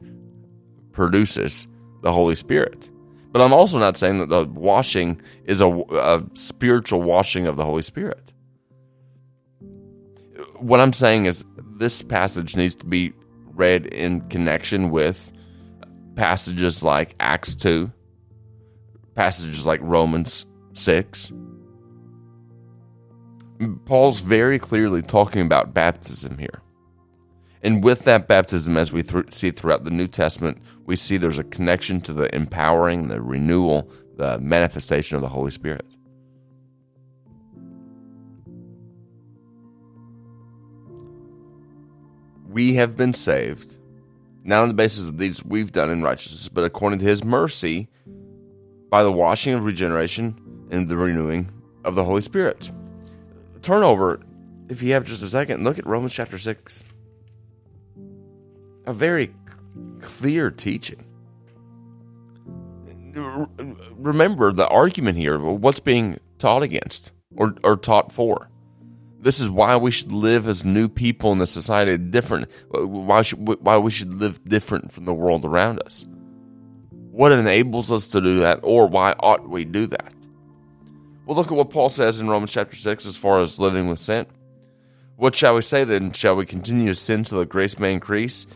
produces 0.93 1.67
the 2.03 2.13
Holy 2.13 2.37
Spirit. 2.37 2.89
But 3.33 3.43
I'm 3.43 3.53
also 3.53 3.79
not 3.79 3.97
saying 3.97 4.19
that 4.19 4.29
the 4.29 4.47
washing 4.47 5.21
is 5.45 5.61
a, 5.61 5.69
a 5.69 6.25
spiritual 6.35 7.03
washing 7.03 7.47
of 7.47 7.57
the 7.57 7.65
Holy 7.65 7.83
Spirit. 7.83 8.33
What 10.57 10.81
I'm 10.81 10.93
saying 10.93 11.27
is 11.27 11.45
this 11.77 12.03
passage 12.03 12.57
needs 12.57 12.75
to 12.77 12.87
be 12.87 13.13
read 13.59 13.87
in 13.87 14.21
connection 14.29 14.91
with 14.91 15.33
passages 16.15 16.83
like 16.83 17.15
Acts 17.21 17.55
2, 17.55 17.93
passages 19.15 19.67
like 19.67 19.81
Romans 19.83 20.47
6, 20.73 21.33
Paul's 23.85 24.21
very 24.21 24.59
clearly 24.59 25.03
talking 25.03 25.43
about 25.43 25.75
baptism 25.75 26.39
here. 26.39 26.63
And 27.63 27.83
with 27.83 28.05
that 28.05 28.29
baptism, 28.29 28.77
as 28.77 28.93
we 28.93 29.03
th- 29.03 29.33
see 29.33 29.51
throughout 29.51 29.83
the 29.83 29.91
New 29.91 30.07
Testament, 30.07 30.59
we 30.87 30.95
see 30.95 31.17
there's 31.17 31.41
a 31.41 31.45
connection 31.45 32.01
to 32.03 32.13
the 32.13 32.33
empowering, 32.35 33.09
the 33.09 33.21
renewal, 33.21 33.91
the 34.17 34.39
manifestation 34.39 35.17
of 35.17 35.23
the 35.23 35.29
Holy 35.29 35.51
Spirit. 35.51 35.98
We 42.59 42.75
have 42.75 42.97
been 42.97 43.13
saved, 43.13 43.79
not 44.43 44.63
on 44.63 44.67
the 44.67 44.75
basis 44.75 45.07
of 45.07 45.17
these 45.17 45.45
we've 45.45 45.71
done 45.71 45.91
in 45.91 46.03
righteousness, 46.03 46.49
but 46.49 46.65
according 46.65 46.99
to 46.99 47.05
his 47.05 47.23
mercy 47.23 47.87
by 48.91 49.05
the 49.05 49.13
washing 49.13 49.55
of 49.55 49.63
regeneration 49.63 50.67
and 50.69 50.89
the 50.89 50.97
renewing 50.97 51.53
of 51.85 51.95
the 51.95 52.03
Holy 52.03 52.21
Spirit 52.21 52.73
turn 53.63 53.85
over, 53.85 54.19
if 54.69 54.83
you 54.83 54.93
have 54.95 55.05
just 55.05 55.23
a 55.23 55.29
second, 55.29 55.63
look 55.63 55.79
at 55.79 55.87
Romans 55.87 56.13
chapter 56.13 56.37
6. 56.37 56.83
A 58.87 58.93
very 58.93 59.33
clear 60.01 60.51
teaching. 60.51 61.05
Remember 63.95 64.51
the 64.51 64.67
argument 64.67 65.17
here, 65.17 65.39
what's 65.39 65.79
being 65.79 66.19
taught 66.39 66.65
against 66.65 67.13
or, 67.37 67.55
or 67.63 67.77
taught 67.77 68.11
for. 68.11 68.51
This 69.21 69.41
is 69.41 69.51
why 69.51 69.77
we 69.77 69.91
should 69.91 70.13
live 70.13 70.47
as 70.47 70.65
new 70.65 70.89
people 70.89 71.33
in 71.33 71.39
the 71.39 71.47
society 71.47 71.99
different. 71.99 72.49
Why, 72.71 73.23
should, 73.23 73.47
why 73.63 73.77
we 73.77 73.91
should 73.91 74.15
live 74.15 74.43
different 74.45 74.93
from 74.93 75.07
the 75.07 75.15
world 75.15 75.45
around 75.45 75.83
us. 75.83 76.05
What 77.11 77.33
enables 77.33 77.91
us 77.91 78.09
to 78.09 78.21
do 78.21 78.39
that, 78.39 78.61
or 78.63 78.87
why 78.87 79.13
ought 79.19 79.49
we 79.49 79.65
do 79.65 79.89
that? 79.89 80.15
Well, 81.27 81.37
look 81.37 81.49
at 81.49 81.57
what 81.57 81.71
Paul 81.71 81.89
says 81.89 82.21
in 82.21 82.29
Romans 82.29 82.53
chapter 82.53 82.77
6 82.77 83.07
as 83.07 83.17
far 83.17 83.41
as 83.41 83.59
living 83.59 83.89
with 83.89 83.99
sin. 83.99 84.27
What 85.17 85.35
shall 85.35 85.57
we 85.57 85.63
say 85.63 85.83
then? 85.83 86.13
Shall 86.13 86.37
we 86.37 86.47
continue 86.47 86.87
to 86.87 86.95
sin 86.95 87.25
so 87.25 87.41
that 87.41 87.49
grace 87.49 87.77
may 87.77 87.93
increase? 87.93 88.47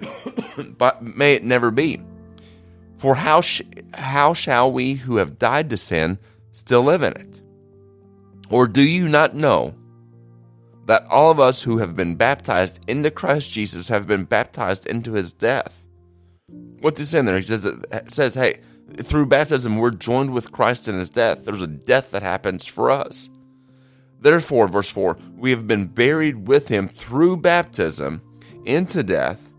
but 0.78 1.02
may 1.02 1.34
it 1.34 1.42
never 1.42 1.72
be. 1.72 2.00
For 2.98 3.16
how, 3.16 3.40
sh- 3.40 3.62
how 3.92 4.34
shall 4.34 4.70
we 4.70 4.94
who 4.94 5.16
have 5.16 5.38
died 5.38 5.68
to 5.70 5.76
sin 5.76 6.18
still 6.52 6.82
live 6.82 7.02
in 7.02 7.14
it? 7.14 7.42
Or 8.50 8.68
do 8.68 8.82
you 8.82 9.08
not 9.08 9.34
know 9.34 9.74
that 10.86 11.04
all 11.08 11.30
of 11.30 11.40
us 11.40 11.62
who 11.62 11.78
have 11.78 11.94
been 11.94 12.14
baptized 12.16 12.80
into 12.88 13.10
Christ 13.10 13.50
Jesus 13.50 13.88
have 13.88 14.06
been 14.06 14.24
baptized 14.24 14.86
into 14.86 15.12
his 15.12 15.32
death? 15.32 15.86
What's 16.80 16.98
he 16.98 17.06
saying 17.06 17.26
there? 17.26 17.36
He 17.36 17.42
says 17.42 17.62
that 17.62 18.12
says, 18.12 18.34
hey, 18.34 18.60
through 19.02 19.26
baptism, 19.26 19.76
we're 19.76 19.90
joined 19.90 20.32
with 20.32 20.52
Christ 20.52 20.88
in 20.88 20.98
his 20.98 21.10
death. 21.10 21.44
There's 21.44 21.62
a 21.62 21.66
death 21.66 22.10
that 22.10 22.22
happens 22.22 22.66
for 22.66 22.90
us. 22.90 23.28
Therefore, 24.20 24.68
verse 24.68 24.90
4, 24.90 25.16
we 25.36 25.50
have 25.50 25.66
been 25.66 25.86
buried 25.86 26.48
with 26.48 26.68
him 26.68 26.88
through 26.88 27.38
baptism 27.38 28.22
into 28.66 29.02
death, 29.02 29.54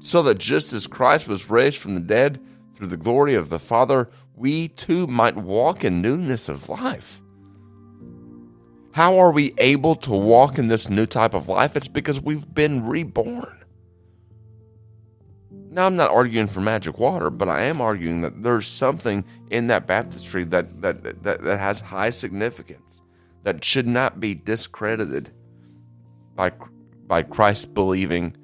so 0.00 0.22
that 0.24 0.38
just 0.38 0.72
as 0.72 0.86
Christ 0.86 1.28
was 1.28 1.48
raised 1.48 1.78
from 1.78 1.94
the 1.94 2.00
dead 2.00 2.40
through 2.74 2.88
the 2.88 2.96
glory 2.96 3.34
of 3.34 3.48
the 3.48 3.58
Father, 3.58 4.10
we 4.34 4.68
too 4.68 5.06
might 5.06 5.36
walk 5.36 5.84
in 5.84 6.02
newness 6.02 6.48
of 6.48 6.68
life. 6.68 7.21
How 8.92 9.18
are 9.18 9.32
we 9.32 9.54
able 9.58 9.96
to 9.96 10.12
walk 10.12 10.58
in 10.58 10.68
this 10.68 10.88
new 10.88 11.06
type 11.06 11.34
of 11.34 11.48
life? 11.48 11.76
It's 11.76 11.88
because 11.88 12.20
we've 12.20 12.52
been 12.52 12.86
reborn. 12.86 13.64
Now, 15.70 15.86
I'm 15.86 15.96
not 15.96 16.10
arguing 16.10 16.48
for 16.48 16.60
magic 16.60 16.98
water, 16.98 17.30
but 17.30 17.48
I 17.48 17.62
am 17.62 17.80
arguing 17.80 18.20
that 18.20 18.42
there's 18.42 18.66
something 18.66 19.24
in 19.50 19.68
that 19.68 19.86
baptistry 19.86 20.44
that, 20.44 20.82
that, 20.82 21.22
that, 21.22 21.42
that 21.42 21.58
has 21.58 21.80
high 21.80 22.10
significance 22.10 23.00
that 23.44 23.64
should 23.64 23.86
not 23.86 24.20
be 24.20 24.34
discredited 24.34 25.30
by, 26.36 26.52
by 27.06 27.22
Christ 27.22 27.72
believing, 27.72 28.36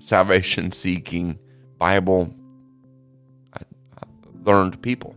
salvation 0.00 0.72
seeking, 0.72 1.38
Bible 1.78 2.34
uh, 3.52 3.60
learned 4.44 4.82
people. 4.82 5.14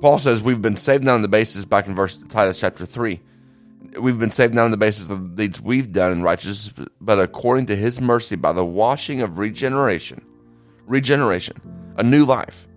Paul 0.00 0.18
says 0.18 0.42
we've 0.42 0.62
been 0.62 0.76
saved 0.76 1.04
not 1.04 1.14
on 1.14 1.22
the 1.22 1.28
basis, 1.28 1.64
back 1.64 1.86
in 1.86 1.94
verse 1.94 2.18
Titus 2.28 2.60
chapter 2.60 2.84
3, 2.84 3.20
we've 3.98 4.18
been 4.18 4.30
saved 4.30 4.54
not 4.54 4.64
on 4.64 4.70
the 4.70 4.76
basis 4.76 5.08
of 5.08 5.36
the 5.36 5.42
deeds 5.42 5.60
we've 5.60 5.92
done 5.92 6.12
in 6.12 6.22
righteousness, 6.22 6.86
but 7.00 7.18
according 7.18 7.66
to 7.66 7.76
his 7.76 8.00
mercy 8.00 8.36
by 8.36 8.52
the 8.52 8.64
washing 8.64 9.22
of 9.22 9.38
regeneration. 9.38 10.24
Regeneration, 10.86 11.60
a 11.96 12.02
new 12.02 12.24
life. 12.24 12.68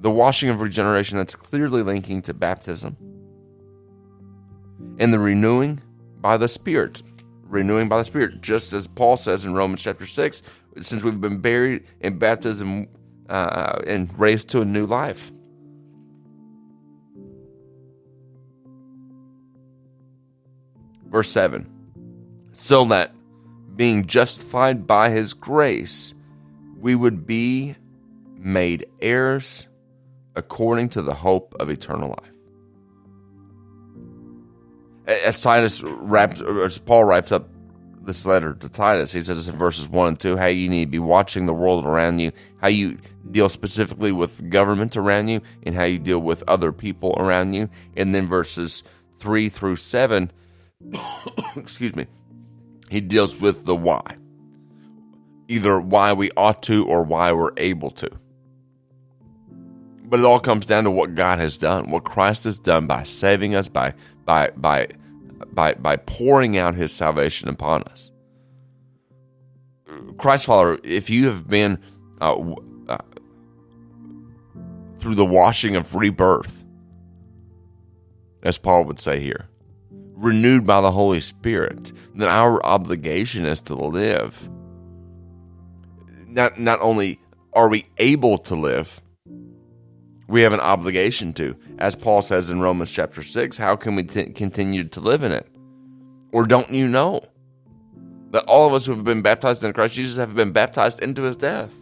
The 0.00 0.10
washing 0.10 0.50
of 0.50 0.60
regeneration 0.60 1.16
that's 1.16 1.34
clearly 1.34 1.82
linking 1.82 2.22
to 2.22 2.34
baptism. 2.34 2.96
And 4.98 5.12
the 5.12 5.18
renewing 5.18 5.80
by 6.20 6.36
the 6.36 6.48
Spirit. 6.48 7.02
Renewing 7.42 7.88
by 7.88 7.98
the 7.98 8.04
Spirit, 8.04 8.40
just 8.40 8.72
as 8.72 8.86
Paul 8.86 9.16
says 9.16 9.46
in 9.46 9.54
Romans 9.54 9.82
chapter 9.82 10.04
6, 10.04 10.42
since 10.80 11.02
we've 11.02 11.20
been 11.20 11.38
buried 11.38 11.84
in 12.00 12.18
baptism 12.18 12.88
uh, 13.28 13.80
and 13.86 14.16
raised 14.18 14.48
to 14.50 14.60
a 14.60 14.64
new 14.64 14.84
life. 14.84 15.32
Verse 21.10 21.30
7 21.30 21.66
So 22.52 22.84
that 22.86 23.14
being 23.76 24.06
justified 24.06 24.86
by 24.86 25.10
his 25.10 25.34
grace, 25.34 26.14
we 26.78 26.94
would 26.94 27.26
be 27.26 27.76
made 28.38 28.86
heirs 29.00 29.66
according 30.34 30.90
to 30.90 31.02
the 31.02 31.14
hope 31.14 31.54
of 31.58 31.70
eternal 31.70 32.08
life. 32.08 32.32
As 35.06 35.40
Titus 35.40 35.82
wraps, 35.82 36.42
as 36.42 36.78
Paul 36.78 37.04
wraps 37.04 37.32
up 37.32 37.48
this 38.02 38.26
letter 38.26 38.54
to 38.54 38.68
Titus, 38.68 39.12
he 39.12 39.20
says 39.20 39.48
in 39.48 39.56
verses 39.56 39.88
1 39.88 40.08
and 40.08 40.20
2 40.20 40.36
how 40.36 40.46
you 40.46 40.68
need 40.68 40.86
to 40.86 40.90
be 40.90 40.98
watching 40.98 41.46
the 41.46 41.54
world 41.54 41.84
around 41.84 42.18
you, 42.18 42.32
how 42.60 42.68
you 42.68 42.98
deal 43.30 43.48
specifically 43.48 44.12
with 44.12 44.50
government 44.50 44.96
around 44.96 45.28
you, 45.28 45.40
and 45.62 45.74
how 45.74 45.84
you 45.84 45.98
deal 45.98 46.20
with 46.20 46.42
other 46.48 46.72
people 46.72 47.14
around 47.18 47.54
you. 47.54 47.68
And 47.96 48.14
then 48.14 48.26
verses 48.26 48.82
3 49.18 49.48
through 49.48 49.76
7 49.76 50.30
excuse 51.56 51.94
me, 51.94 52.06
he 52.88 53.00
deals 53.00 53.38
with 53.40 53.64
the 53.64 53.76
why. 53.76 54.16
Either 55.48 55.78
why 55.78 56.12
we 56.12 56.30
ought 56.36 56.62
to 56.64 56.84
or 56.86 57.02
why 57.02 57.32
we're 57.32 57.52
able 57.56 57.90
to. 57.90 58.10
But 60.04 60.20
it 60.20 60.26
all 60.26 60.40
comes 60.40 60.66
down 60.66 60.84
to 60.84 60.90
what 60.90 61.14
God 61.14 61.38
has 61.38 61.58
done, 61.58 61.90
what 61.90 62.04
Christ 62.04 62.44
has 62.44 62.58
done 62.58 62.86
by 62.86 63.02
saving 63.02 63.54
us, 63.54 63.68
by 63.68 63.94
by 64.24 64.50
by 64.56 64.88
by 65.52 65.74
by 65.74 65.96
pouring 65.96 66.56
out 66.56 66.74
his 66.74 66.92
salvation 66.92 67.48
upon 67.48 67.82
us. 67.84 68.12
Christ 70.16 70.46
follower, 70.46 70.78
if 70.84 71.10
you 71.10 71.26
have 71.26 71.48
been 71.48 71.78
uh, 72.20 72.36
uh, 72.88 72.98
through 74.98 75.14
the 75.14 75.24
washing 75.24 75.76
of 75.76 75.94
rebirth, 75.94 76.64
as 78.42 78.58
Paul 78.58 78.84
would 78.84 79.00
say 79.00 79.20
here, 79.20 79.48
renewed 80.26 80.66
by 80.66 80.80
the 80.80 80.90
Holy 80.90 81.20
Spirit, 81.20 81.92
then 82.14 82.28
our 82.28 82.64
obligation 82.66 83.46
is 83.46 83.62
to 83.62 83.74
live. 83.74 84.48
Not, 86.26 86.58
not 86.58 86.80
only 86.80 87.20
are 87.52 87.68
we 87.68 87.86
able 87.96 88.36
to 88.38 88.56
live, 88.56 89.00
we 90.28 90.42
have 90.42 90.52
an 90.52 90.60
obligation 90.60 91.32
to. 91.34 91.56
As 91.78 91.94
Paul 91.94 92.20
says 92.20 92.50
in 92.50 92.60
Romans 92.60 92.90
chapter 92.90 93.22
6, 93.22 93.56
how 93.56 93.76
can 93.76 93.94
we 93.94 94.02
t- 94.02 94.26
continue 94.30 94.84
to 94.88 95.00
live 95.00 95.22
in 95.22 95.30
it? 95.30 95.46
Or 96.32 96.44
don't 96.46 96.70
you 96.70 96.88
know 96.88 97.24
that 98.32 98.44
all 98.46 98.66
of 98.66 98.74
us 98.74 98.84
who 98.84 98.92
have 98.92 99.04
been 99.04 99.22
baptized 99.22 99.62
in 99.62 99.72
Christ 99.72 99.94
Jesus 99.94 100.16
have 100.16 100.34
been 100.34 100.50
baptized 100.50 101.00
into 101.00 101.22
his 101.22 101.36
death? 101.36 101.74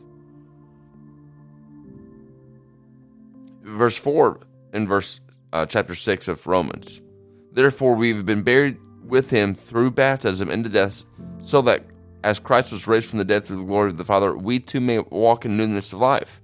Verse 3.62 3.96
4 3.96 4.40
in 4.74 4.86
verse 4.86 5.20
uh, 5.54 5.64
chapter 5.64 5.94
6 5.94 6.28
of 6.28 6.46
Romans. 6.46 7.00
Therefore, 7.54 7.94
we've 7.94 8.26
been 8.26 8.42
buried 8.42 8.78
with 9.06 9.30
him 9.30 9.54
through 9.54 9.92
baptism 9.92 10.50
into 10.50 10.68
death, 10.68 11.04
so 11.40 11.62
that 11.62 11.84
as 12.24 12.40
Christ 12.40 12.72
was 12.72 12.86
raised 12.88 13.08
from 13.08 13.18
the 13.18 13.24
dead 13.24 13.44
through 13.44 13.58
the 13.58 13.64
glory 13.64 13.90
of 13.90 13.96
the 13.96 14.04
Father, 14.04 14.36
we 14.36 14.58
too 14.58 14.80
may 14.80 14.98
walk 14.98 15.44
in 15.44 15.56
newness 15.56 15.92
of 15.92 16.00
life. 16.00 16.40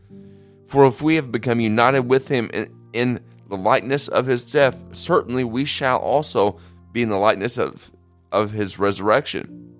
For 0.66 0.86
if 0.86 1.02
we 1.02 1.16
have 1.16 1.32
become 1.32 1.58
united 1.58 2.02
with 2.02 2.28
him 2.28 2.48
in, 2.52 2.72
in 2.92 3.20
the 3.48 3.56
likeness 3.56 4.06
of 4.06 4.26
his 4.26 4.50
death, 4.50 4.84
certainly 4.92 5.42
we 5.42 5.64
shall 5.64 5.98
also 5.98 6.58
be 6.92 7.02
in 7.02 7.08
the 7.08 7.16
likeness 7.16 7.58
of, 7.58 7.90
of 8.30 8.52
his 8.52 8.78
resurrection. 8.78 9.74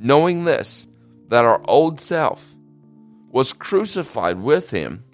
Knowing 0.00 0.44
this, 0.44 0.88
that 1.28 1.44
our 1.44 1.60
old 1.68 2.00
self 2.00 2.56
was 3.30 3.52
crucified 3.52 4.40
with 4.40 4.70
him, 4.70 5.04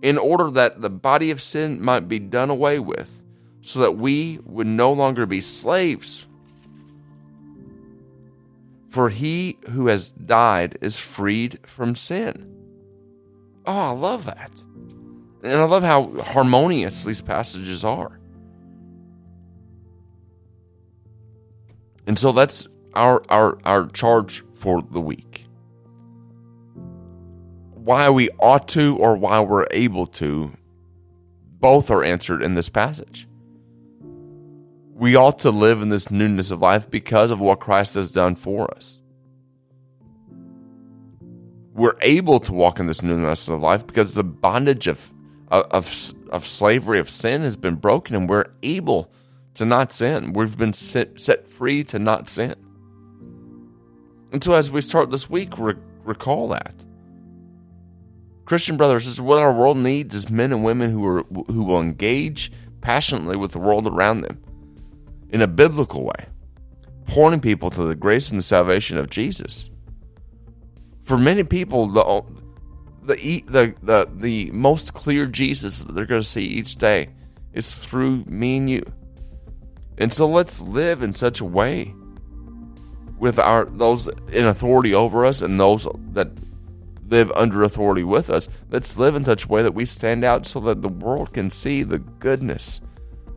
in 0.00 0.16
order 0.16 0.50
that 0.50 0.80
the 0.80 0.88
body 0.88 1.30
of 1.30 1.42
sin 1.42 1.82
might 1.82 2.08
be 2.08 2.18
done 2.18 2.48
away 2.48 2.78
with 2.78 3.19
so 3.62 3.80
that 3.80 3.92
we 3.92 4.38
would 4.44 4.66
no 4.66 4.92
longer 4.92 5.26
be 5.26 5.40
slaves. 5.40 6.26
For 8.88 9.08
he 9.08 9.58
who 9.70 9.86
has 9.86 10.10
died 10.10 10.78
is 10.80 10.98
freed 10.98 11.60
from 11.64 11.94
sin. 11.94 12.46
Oh, 13.66 13.72
I 13.72 13.90
love 13.90 14.24
that. 14.24 14.50
And 15.42 15.60
I 15.60 15.64
love 15.64 15.82
how 15.82 16.10
harmonious 16.20 17.04
these 17.04 17.20
passages 17.20 17.84
are. 17.84 18.18
And 22.06 22.18
so 22.18 22.32
that's 22.32 22.66
our, 22.94 23.22
our, 23.28 23.58
our 23.64 23.86
charge 23.86 24.42
for 24.54 24.82
the 24.82 25.00
week. 25.00 25.46
Why 27.74 28.10
we 28.10 28.28
ought 28.38 28.66
to 28.68 28.96
or 28.96 29.16
why 29.16 29.40
we're 29.40 29.66
able 29.70 30.06
to, 30.06 30.52
both 31.60 31.90
are 31.90 32.02
answered 32.02 32.42
in 32.42 32.54
this 32.54 32.68
passage 32.68 33.28
we 35.00 35.16
ought 35.16 35.38
to 35.38 35.50
live 35.50 35.80
in 35.80 35.88
this 35.88 36.10
newness 36.10 36.50
of 36.50 36.60
life 36.60 36.90
because 36.90 37.30
of 37.30 37.40
what 37.40 37.58
Christ 37.58 37.94
has 37.94 38.12
done 38.12 38.34
for 38.34 38.70
us. 38.76 38.98
We're 41.72 41.96
able 42.02 42.38
to 42.40 42.52
walk 42.52 42.78
in 42.78 42.86
this 42.86 43.02
newness 43.02 43.48
of 43.48 43.62
life 43.62 43.86
because 43.86 44.12
the 44.12 44.22
bondage 44.22 44.86
of, 44.86 45.10
of, 45.48 46.12
of 46.28 46.46
slavery 46.46 47.00
of 47.00 47.08
sin 47.08 47.40
has 47.40 47.56
been 47.56 47.76
broken 47.76 48.14
and 48.14 48.28
we're 48.28 48.44
able 48.62 49.10
to 49.54 49.64
not 49.64 49.90
sin. 49.90 50.34
We've 50.34 50.58
been 50.58 50.74
set, 50.74 51.18
set 51.18 51.48
free 51.48 51.82
to 51.84 51.98
not 51.98 52.28
sin. 52.28 52.54
And 54.32 54.44
so 54.44 54.52
as 54.52 54.70
we 54.70 54.82
start 54.82 55.08
this 55.08 55.30
week, 55.30 55.56
re- 55.56 55.76
recall 56.04 56.48
that. 56.48 56.74
Christian 58.44 58.76
brothers, 58.76 59.06
this 59.06 59.14
is 59.14 59.20
what 59.20 59.38
our 59.38 59.52
world 59.52 59.78
needs 59.78 60.14
is 60.14 60.28
men 60.28 60.52
and 60.52 60.62
women 60.62 60.90
who 60.90 61.06
are 61.06 61.22
who 61.46 61.62
will 61.62 61.80
engage 61.80 62.52
passionately 62.82 63.36
with 63.36 63.52
the 63.52 63.58
world 63.58 63.86
around 63.86 64.20
them 64.20 64.42
in 65.30 65.40
a 65.40 65.48
biblical 65.48 66.04
way, 66.04 66.26
pointing 67.06 67.40
people 67.40 67.70
to 67.70 67.84
the 67.84 67.94
grace 67.94 68.30
and 68.30 68.38
the 68.38 68.42
salvation 68.42 68.98
of 68.98 69.10
Jesus. 69.10 69.70
For 71.02 71.18
many 71.18 71.44
people, 71.44 71.88
the 71.88 72.22
the 73.04 73.44
the 73.46 73.74
the, 73.82 74.08
the 74.14 74.50
most 74.52 74.94
clear 74.94 75.26
Jesus 75.26 75.80
that 75.80 75.92
they're 75.92 76.06
going 76.06 76.20
to 76.22 76.26
see 76.26 76.44
each 76.44 76.76
day 76.76 77.10
is 77.52 77.76
through 77.76 78.24
me 78.26 78.58
and 78.58 78.70
you. 78.70 78.82
And 79.98 80.12
so 80.12 80.26
let's 80.26 80.60
live 80.60 81.02
in 81.02 81.12
such 81.12 81.40
a 81.40 81.44
way 81.44 81.94
with 83.18 83.38
our 83.38 83.66
those 83.66 84.08
in 84.32 84.46
authority 84.46 84.94
over 84.94 85.24
us 85.26 85.42
and 85.42 85.60
those 85.60 85.86
that 86.12 86.30
live 87.06 87.30
under 87.32 87.62
authority 87.62 88.04
with 88.04 88.30
us. 88.30 88.48
Let's 88.70 88.96
live 88.96 89.14
in 89.14 89.24
such 89.24 89.44
a 89.44 89.48
way 89.48 89.62
that 89.62 89.74
we 89.74 89.84
stand 89.84 90.24
out 90.24 90.46
so 90.46 90.60
that 90.60 90.80
the 90.80 90.88
world 90.88 91.32
can 91.32 91.50
see 91.50 91.82
the 91.82 91.98
goodness 91.98 92.80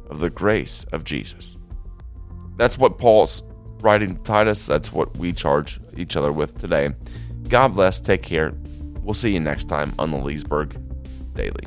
of 0.09 0.19
the 0.19 0.29
grace 0.29 0.85
of 0.91 1.03
Jesus. 1.03 1.57
That's 2.57 2.77
what 2.77 2.97
Paul's 2.97 3.43
writing 3.81 4.15
to 4.15 4.21
Titus. 4.23 4.65
That's 4.65 4.91
what 4.91 5.15
we 5.17 5.33
charge 5.33 5.79
each 5.97 6.15
other 6.15 6.31
with 6.31 6.57
today. 6.57 6.91
God 7.47 7.69
bless. 7.69 7.99
Take 7.99 8.23
care. 8.23 8.53
We'll 9.01 9.13
see 9.13 9.33
you 9.33 9.39
next 9.39 9.65
time 9.65 9.93
on 9.99 10.11
the 10.11 10.17
Leesburg 10.17 10.79
Daily. 11.33 11.65